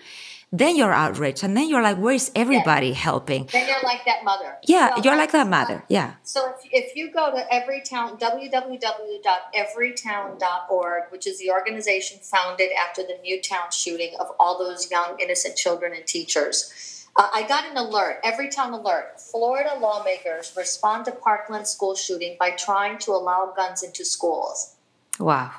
then 0.56 0.76
you're 0.76 0.94
outraged 0.94 1.44
and 1.44 1.58
then 1.58 1.68
you're 1.68 1.82
like 1.82 1.98
where 1.98 2.14
is 2.14 2.30
everybody 2.36 2.94
helping 2.94 3.50
then 3.52 3.68
you're 3.68 3.82
like 3.84 4.06
that 4.06 4.24
mother 4.24 4.56
yeah 4.68 4.94
so 4.96 5.02
you're 5.02 5.18
like 5.18 5.32
that 5.32 5.48
mother 5.48 5.84
yeah 5.90 6.14
so 6.22 6.52
if, 6.52 6.58
if 6.72 6.96
you 6.96 7.12
go 7.12 7.32
to 7.32 7.44
everytown 7.52 8.20
www.everytown.org 8.20 11.04
which 11.10 11.26
is 11.26 11.40
the 11.40 11.50
organization 11.50 12.20
founded 12.20 12.70
after 12.88 13.02
the 13.02 13.18
newtown 13.24 13.72
shooting 13.72 14.14
of 14.20 14.28
all 14.40 14.60
those 14.60 14.92
young 14.92 15.18
innocent 15.20 15.56
children 15.56 15.92
and 15.92 16.06
teachers 16.06 17.03
uh, 17.16 17.28
I 17.34 17.48
got 17.48 17.70
an 17.70 17.78
alert, 17.78 18.20
Every 18.24 18.48
Everytown 18.48 18.74
alert. 18.74 19.22
Florida 19.22 19.78
lawmakers 19.80 20.54
respond 20.58 21.06
to 21.06 21.12
Parkland 21.12 21.68
school 21.68 21.96
shooting 21.96 22.38
by 22.40 22.52
trying 22.52 22.98
to 23.00 23.12
allow 23.12 23.54
guns 23.56 23.84
into 23.84 24.04
schools. 24.04 24.76
Wow. 25.20 25.52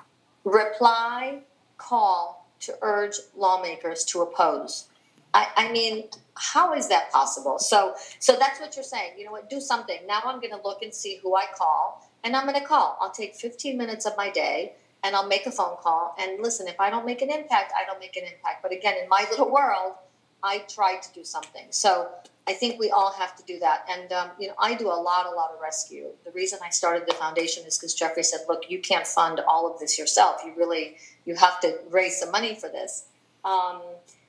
Reply, 0.44 1.40
call 1.78 2.48
to 2.60 2.74
urge 2.82 3.16
lawmakers 3.36 4.04
to 4.06 4.22
oppose. 4.22 4.88
I, 5.32 5.48
I 5.56 5.72
mean, 5.72 6.08
how 6.34 6.74
is 6.74 6.88
that 6.88 7.10
possible? 7.12 7.58
So, 7.58 7.94
so 8.18 8.36
that's 8.38 8.60
what 8.60 8.74
you're 8.76 8.84
saying. 8.84 9.12
You 9.16 9.26
know 9.26 9.32
what? 9.32 9.48
Do 9.48 9.60
something. 9.60 9.98
Now 10.06 10.22
I'm 10.24 10.40
going 10.40 10.52
to 10.52 10.60
look 10.64 10.82
and 10.82 10.92
see 10.92 11.18
who 11.22 11.36
I 11.36 11.44
call, 11.56 12.08
and 12.24 12.34
I'm 12.34 12.46
going 12.46 12.60
to 12.60 12.66
call. 12.66 12.96
I'll 13.00 13.10
take 13.10 13.34
15 13.34 13.76
minutes 13.76 14.06
of 14.06 14.16
my 14.16 14.30
day, 14.30 14.74
and 15.04 15.14
I'll 15.14 15.28
make 15.28 15.46
a 15.46 15.50
phone 15.52 15.76
call. 15.80 16.16
And 16.18 16.42
listen, 16.42 16.66
if 16.66 16.80
I 16.80 16.90
don't 16.90 17.06
make 17.06 17.22
an 17.22 17.30
impact, 17.30 17.72
I 17.76 17.84
don't 17.84 18.00
make 18.00 18.16
an 18.16 18.24
impact. 18.24 18.62
But 18.62 18.72
again, 18.72 18.94
in 19.00 19.08
my 19.08 19.26
little 19.30 19.50
world, 19.50 19.94
I 20.44 20.58
tried 20.58 21.00
to 21.02 21.12
do 21.14 21.24
something. 21.24 21.66
So 21.70 22.10
I 22.46 22.52
think 22.52 22.78
we 22.78 22.90
all 22.90 23.12
have 23.12 23.34
to 23.36 23.42
do 23.44 23.58
that. 23.60 23.86
And, 23.90 24.12
um, 24.12 24.30
you 24.38 24.48
know, 24.48 24.54
I 24.58 24.74
do 24.74 24.88
a 24.88 25.00
lot, 25.08 25.24
a 25.26 25.30
lot 25.30 25.50
of 25.54 25.60
rescue. 25.60 26.10
The 26.26 26.30
reason 26.32 26.58
I 26.62 26.68
started 26.68 27.08
the 27.08 27.14
foundation 27.14 27.64
is 27.64 27.78
because 27.78 27.94
Jeffrey 27.94 28.22
said, 28.22 28.40
look, 28.46 28.64
you 28.68 28.80
can't 28.80 29.06
fund 29.06 29.40
all 29.48 29.72
of 29.72 29.80
this 29.80 29.98
yourself. 29.98 30.42
You 30.44 30.52
really, 30.54 30.98
you 31.24 31.34
have 31.36 31.58
to 31.60 31.78
raise 31.88 32.20
some 32.20 32.30
money 32.30 32.54
for 32.54 32.68
this. 32.68 33.06
Um, 33.42 33.80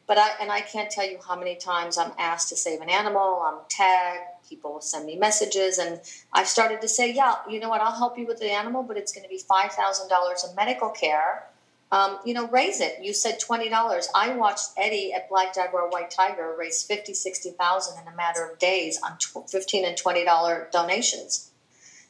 but 0.07 0.17
I, 0.17 0.29
and 0.39 0.51
I 0.51 0.61
can't 0.61 0.89
tell 0.89 1.05
you 1.05 1.17
how 1.27 1.35
many 1.35 1.55
times 1.55 1.97
I'm 1.97 2.13
asked 2.17 2.47
to 2.49 2.55
save 2.55 2.79
an 2.79 2.89
animal, 2.89 3.43
I'm 3.45 3.57
tagged, 3.69 4.21
people 4.47 4.79
send 4.79 5.07
me 5.07 5.17
messages, 5.17 5.79
and 5.79 5.99
I've 6.31 6.47
started 6.47 6.79
to 6.81 6.87
say, 6.87 7.11
yeah, 7.11 7.37
you 7.49 7.59
know 7.59 7.69
what, 7.69 7.81
I'll 7.81 7.97
help 7.97 8.17
you 8.17 8.27
with 8.27 8.39
the 8.39 8.51
animal, 8.51 8.83
but 8.83 8.97
it's 8.97 9.11
going 9.11 9.23
to 9.23 9.29
be 9.29 9.41
$5,000 9.49 10.49
of 10.49 10.55
medical 10.55 10.89
care 10.89 11.45
um, 11.91 12.19
you 12.25 12.33
know, 12.33 12.47
raise 12.47 12.81
it. 12.81 12.97
You 13.01 13.13
said 13.13 13.39
twenty 13.39 13.69
dollars. 13.69 14.09
I 14.15 14.35
watched 14.35 14.71
Eddie 14.77 15.13
at 15.13 15.29
Black 15.29 15.53
Jaguar 15.53 15.89
White 15.89 16.11
Tiger 16.11 16.55
raise 16.57 16.83
fifty, 16.83 17.13
sixty 17.13 17.51
thousand 17.51 18.01
in 18.01 18.11
a 18.11 18.15
matter 18.15 18.45
of 18.45 18.59
days 18.59 18.99
on 19.03 19.17
fifteen 19.47 19.85
and 19.85 19.95
twenty 19.95 20.25
dollar 20.25 20.67
donations. 20.71 21.51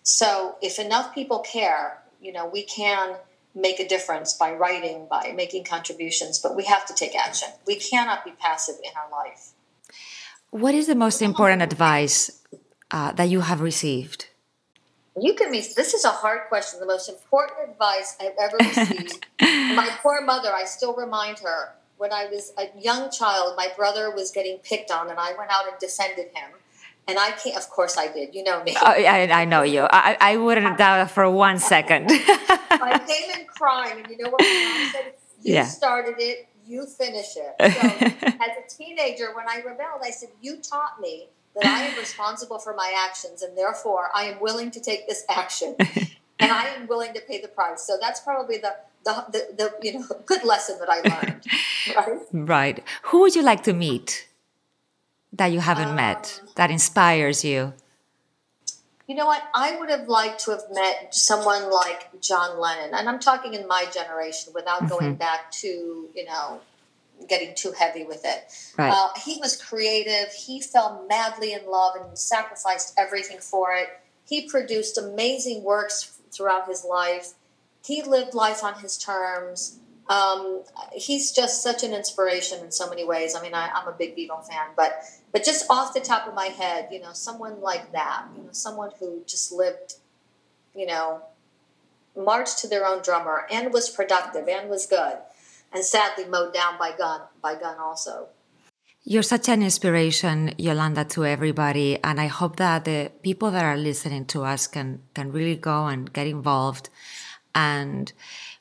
So 0.04 0.56
if 0.62 0.80
enough 0.80 1.14
people 1.14 1.40
care, 1.40 2.02
you 2.22 2.32
know, 2.32 2.48
we 2.48 2.64
can 2.64 3.16
make 3.54 3.80
a 3.80 3.88
difference 3.88 4.34
by 4.34 4.54
writing, 4.54 5.08
by 5.10 5.34
making 5.36 5.64
contributions, 5.64 6.40
but 6.40 6.56
we 6.56 6.66
have 6.66 6.86
to 6.86 6.94
take 6.94 7.16
action. 7.16 7.48
We 7.66 7.76
cannot 7.76 8.26
be 8.26 8.32
passive 8.32 8.76
in 8.84 8.92
our 8.96 9.10
life. 9.10 9.52
What 10.52 10.76
is 10.76 10.88
the 10.88 10.96
most 10.96 11.22
important 11.22 11.62
advice 11.62 12.44
uh, 12.92 13.14
that 13.14 13.30
you 13.30 13.42
have 13.42 13.62
received? 13.62 14.28
You 15.20 15.34
can 15.34 15.52
be. 15.52 15.62
This 15.62 15.94
is 15.94 16.04
a 16.04 16.10
hard 16.10 16.42
question. 16.50 16.80
The 16.80 16.86
most 16.86 17.08
important 17.10 17.70
advice 17.70 18.18
I've 18.20 18.34
ever 18.40 18.58
received. 18.58 19.26
my 19.42 19.90
poor 20.02 20.22
mother. 20.22 20.52
I 20.54 20.66
still 20.66 20.94
remind 20.96 21.40
her 21.40 21.74
when 21.98 22.12
I 22.12 22.26
was 22.26 22.52
a 22.58 22.68
young 22.78 23.10
child. 23.12 23.54
My 23.56 23.70
brother 23.78 24.14
was 24.14 24.32
getting 24.32 24.58
picked 24.60 24.92
on, 24.92 25.10
and 25.10 25.18
I 25.20 25.34
went 25.38 25.52
out 25.52 25.68
and 25.70 25.78
defended 25.80 26.28
him. 26.34 26.52
And 27.08 27.18
I 27.18 27.32
can't. 27.32 27.56
Of 27.56 27.70
course, 27.70 27.98
I 27.98 28.12
did. 28.12 28.36
You 28.36 28.44
know 28.44 28.62
me. 28.64 28.76
Oh, 28.76 28.86
I, 28.88 29.30
I 29.32 29.46
know 29.46 29.62
you. 29.64 29.82
I, 29.90 30.18
I 30.20 30.38
wouldn't 30.38 30.78
doubt 30.78 31.06
it 31.08 31.12
for 31.12 31.30
one 31.30 31.60
second. 31.60 32.08
I 32.10 33.00
came 33.08 33.40
in 33.40 33.48
crying, 33.48 34.00
and 34.02 34.10
you 34.10 34.18
know 34.18 34.30
what 34.30 34.42
mom 34.42 34.92
said? 34.92 35.14
You 35.44 35.54
Yeah. 35.56 35.66
started 35.66 36.16
it. 36.18 36.48
You 36.66 36.88
finish 36.88 37.38
it. 37.38 37.56
So, 37.76 38.42
as 38.44 38.52
a 38.58 38.68
teenager, 38.68 39.36
when 39.36 39.46
I 39.48 39.58
rebelled, 39.58 40.02
I 40.04 40.10
said, 40.10 40.30
"You 40.42 40.58
taught 40.58 41.00
me 41.00 41.30
that 41.56 41.66
I 41.66 41.84
am 41.84 41.98
responsible 41.98 42.60
for 42.60 42.74
my 42.74 42.94
actions, 43.08 43.42
and 43.42 43.58
therefore 43.58 44.10
I 44.14 44.26
am 44.26 44.40
willing 44.40 44.72
to 44.72 44.80
take 44.80 45.08
this 45.08 45.24
action, 45.30 45.76
and 46.40 46.52
I 46.52 46.68
am 46.68 46.88
willing 46.88 47.14
to 47.14 47.22
pay 47.22 47.42
the 47.42 47.48
price." 47.48 47.84
So 47.84 47.98
that's 48.00 48.20
probably 48.20 48.58
the 48.58 48.76
the, 49.06 49.26
the, 49.32 49.56
the 49.58 49.74
you 49.82 50.00
know 50.00 50.06
good 50.26 50.44
lesson 50.44 50.80
that 50.80 50.90
I 50.90 51.00
learned. 51.02 51.46
Right? 51.96 52.20
right. 52.34 52.84
Who 53.04 53.20
would 53.22 53.36
you 53.36 53.44
like 53.44 53.62
to 53.66 53.74
meet 53.74 54.28
that 55.32 55.52
you 55.52 55.60
haven't 55.60 55.90
um, 55.90 55.96
met 55.96 56.42
that 56.56 56.72
inspires 56.72 57.46
you? 57.46 57.74
You 59.06 59.14
know 59.14 59.28
what? 59.28 59.44
I 59.54 59.78
would 59.78 59.92
have 59.92 60.08
liked 60.08 60.44
to 60.46 60.52
have 60.52 60.64
met 60.74 61.14
someone 61.14 61.72
like 61.72 62.20
John 62.22 62.60
Lennon, 62.60 62.96
and 62.96 63.08
I'm 63.08 63.20
talking 63.20 63.54
in 63.54 63.68
my 63.68 63.86
generation 63.94 64.52
without 64.56 64.90
going 64.90 65.12
mm-hmm. 65.12 65.26
back 65.28 65.52
to 65.62 65.68
you 65.68 66.26
know 66.26 66.60
getting 67.28 67.56
too 67.56 67.72
heavy 67.78 68.04
with 68.04 68.24
it. 68.26 68.46
Right. 68.78 68.92
Uh, 68.94 69.10
he 69.24 69.38
was 69.40 69.62
creative. 69.62 70.32
He 70.34 70.62
fell 70.62 71.06
madly 71.10 71.54
in 71.54 71.66
love 71.68 71.96
and 71.96 72.18
sacrificed 72.18 72.94
everything 72.98 73.40
for 73.40 73.74
it. 73.74 73.90
He 74.28 74.48
produced 74.48 74.98
amazing 74.98 75.64
works 75.64 76.20
throughout 76.32 76.68
his 76.68 76.84
life. 76.84 77.34
He 77.84 78.02
lived 78.02 78.34
life 78.34 78.64
on 78.64 78.80
his 78.80 78.98
terms. 78.98 79.80
Um, 80.08 80.64
he's 80.94 81.32
just 81.32 81.64
such 81.64 81.84
an 81.84 81.94
inspiration 81.94 82.64
in 82.64 82.72
so 82.72 82.90
many 82.90 83.04
ways. 83.04 83.36
I 83.36 83.42
mean, 83.42 83.54
I, 83.54 83.70
I'm 83.74 83.88
a 83.88 83.92
big 83.92 84.16
Beatle 84.16 84.46
fan, 84.48 84.68
but 84.76 85.04
but 85.32 85.44
just 85.44 85.66
off 85.70 85.94
the 85.94 86.00
top 86.00 86.28
of 86.28 86.34
my 86.34 86.46
head, 86.46 86.90
you 86.92 87.02
know, 87.02 87.12
someone 87.14 87.60
like 87.60 87.92
that, 87.92 88.26
you 88.38 88.44
know, 88.44 88.50
someone 88.52 88.92
who 89.00 89.24
just 89.26 89.52
lived, 89.52 89.96
you 90.76 90.86
know, 90.86 91.22
marched 92.16 92.60
to 92.60 92.68
their 92.68 92.86
own 92.86 93.02
drummer 93.02 93.48
and 93.52 93.74
was 93.74 93.90
productive 93.90 94.48
and 94.48 94.70
was 94.70 94.86
good, 94.86 95.18
and 95.76 95.84
sadly 95.84 96.26
mowed 96.26 96.54
down 96.54 96.78
by 96.80 96.92
gun 96.98 97.22
by 97.42 97.56
gun 97.56 97.78
also. 97.78 98.30
You're 99.04 99.24
such 99.24 99.50
an 99.50 99.62
inspiration, 99.62 100.56
Yolanda, 100.58 101.06
to 101.14 101.26
everybody, 101.26 102.00
and 102.04 102.20
I 102.20 102.26
hope 102.26 102.56
that 102.56 102.86
the 102.86 103.12
people 103.22 103.52
that 103.52 103.64
are 103.64 103.78
listening 103.78 104.26
to 104.34 104.44
us 104.44 104.66
can 104.66 105.04
can 105.14 105.32
really 105.32 105.58
go 105.58 105.86
and 105.86 106.12
get 106.12 106.26
involved, 106.26 106.90
and 107.54 108.12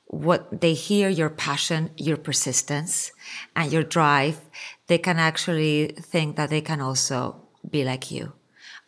what 0.07 0.61
they 0.61 0.75
hear 0.75 1.09
your 1.09 1.31
passion, 1.31 1.91
your 1.97 2.19
persistence, 2.19 3.11
and 3.57 3.73
your 3.73 3.83
drive, 3.83 4.41
they 4.87 4.99
can 4.99 5.19
actually 5.19 5.95
think 5.99 6.37
that 6.37 6.51
they 6.51 6.61
can 6.61 6.81
also 6.81 7.41
be 7.71 7.83
like 7.85 8.11
you 8.11 8.35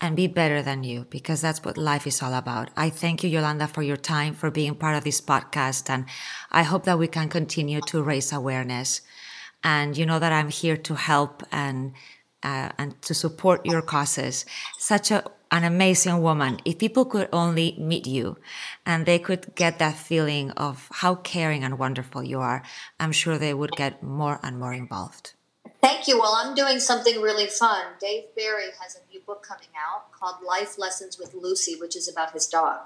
and 0.00 0.16
be 0.16 0.26
better 0.26 0.62
than 0.62 0.84
you 0.84 1.06
because 1.10 1.40
that's 1.40 1.64
what 1.64 1.78
life 1.78 2.06
is 2.06 2.22
all 2.22 2.34
about. 2.34 2.70
I 2.76 2.90
thank 2.90 3.24
you, 3.24 3.30
Yolanda, 3.30 3.66
for 3.66 3.82
your 3.82 3.96
time, 3.96 4.34
for 4.34 4.50
being 4.50 4.74
part 4.74 4.96
of 4.96 5.04
this 5.04 5.20
podcast, 5.20 5.88
and 5.88 6.06
I 6.50 6.62
hope 6.62 6.84
that 6.84 6.98
we 6.98 7.08
can 7.08 7.28
continue 7.28 7.80
to 7.82 8.02
raise 8.02 8.32
awareness 8.32 9.00
and 9.64 9.96
you 9.96 10.06
know 10.06 10.18
that 10.18 10.32
I'm 10.32 10.48
here 10.48 10.76
to 10.76 10.94
help 10.94 11.42
and 11.50 11.92
uh, 12.42 12.70
and 12.78 13.00
to 13.02 13.14
support 13.14 13.66
your 13.66 13.82
causes. 13.82 14.44
Such 14.78 15.10
a 15.10 15.24
an 15.50 15.64
amazing 15.64 16.20
woman. 16.22 16.58
If 16.64 16.78
people 16.78 17.04
could 17.04 17.28
only 17.32 17.76
meet 17.78 18.06
you 18.06 18.36
and 18.84 19.06
they 19.06 19.18
could 19.18 19.54
get 19.54 19.78
that 19.78 19.96
feeling 19.96 20.50
of 20.52 20.88
how 20.90 21.14
caring 21.14 21.62
and 21.62 21.78
wonderful 21.78 22.22
you 22.24 22.40
are, 22.40 22.62
I'm 22.98 23.12
sure 23.12 23.38
they 23.38 23.54
would 23.54 23.70
get 23.72 24.02
more 24.02 24.40
and 24.42 24.58
more 24.58 24.74
involved. 24.74 25.34
Thank 25.82 26.08
you. 26.08 26.18
Well, 26.18 26.34
I'm 26.34 26.54
doing 26.54 26.80
something 26.80 27.20
really 27.20 27.46
fun. 27.46 27.84
Dave 28.00 28.24
Barry 28.34 28.66
has 28.80 28.96
a 28.96 29.12
new 29.12 29.20
book 29.20 29.42
coming 29.42 29.68
out 29.76 30.10
called 30.12 30.36
Life 30.46 30.78
Lessons 30.78 31.18
with 31.18 31.34
Lucy, 31.34 31.76
which 31.78 31.96
is 31.96 32.08
about 32.08 32.32
his 32.32 32.46
dog. 32.46 32.80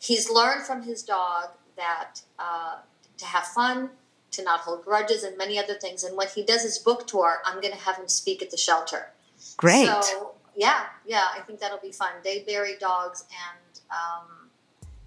He's 0.00 0.30
learned 0.30 0.64
from 0.64 0.82
his 0.82 1.02
dog 1.02 1.50
that 1.76 2.22
uh, 2.38 2.76
to 3.18 3.24
have 3.24 3.44
fun, 3.44 3.90
to 4.32 4.42
not 4.42 4.60
hold 4.60 4.84
grudges, 4.84 5.22
and 5.22 5.36
many 5.36 5.58
other 5.58 5.74
things. 5.74 6.04
And 6.04 6.16
when 6.16 6.28
he 6.28 6.42
does 6.44 6.62
his 6.62 6.78
book 6.78 7.06
tour, 7.06 7.38
I'm 7.44 7.60
going 7.60 7.74
to 7.74 7.80
have 7.80 7.96
him 7.96 8.08
speak 8.08 8.42
at 8.42 8.50
the 8.50 8.56
shelter. 8.56 9.10
Great. 9.56 9.86
So, 9.86 10.32
yeah, 10.56 10.86
yeah, 11.06 11.26
I 11.34 11.40
think 11.40 11.60
that'll 11.60 11.78
be 11.78 11.92
fun. 11.92 12.10
Dave 12.24 12.46
Barry 12.46 12.76
dogs 12.80 13.24
and 13.30 13.80
um, 13.90 14.50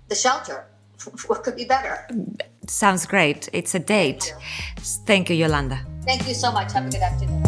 the 0.07 0.15
shelter. 0.15 0.65
what 1.27 1.43
could 1.43 1.55
be 1.55 1.65
better? 1.65 2.07
Sounds 2.67 3.05
great. 3.05 3.49
It's 3.53 3.75
a 3.75 3.79
date. 3.79 4.33
Thank 5.05 5.29
you, 5.29 5.35
Yolanda. 5.35 5.85
Thank 6.03 6.27
you 6.27 6.33
so 6.33 6.51
much. 6.51 6.73
Have 6.73 6.87
a 6.87 6.89
good 6.89 7.01
afternoon. 7.01 7.40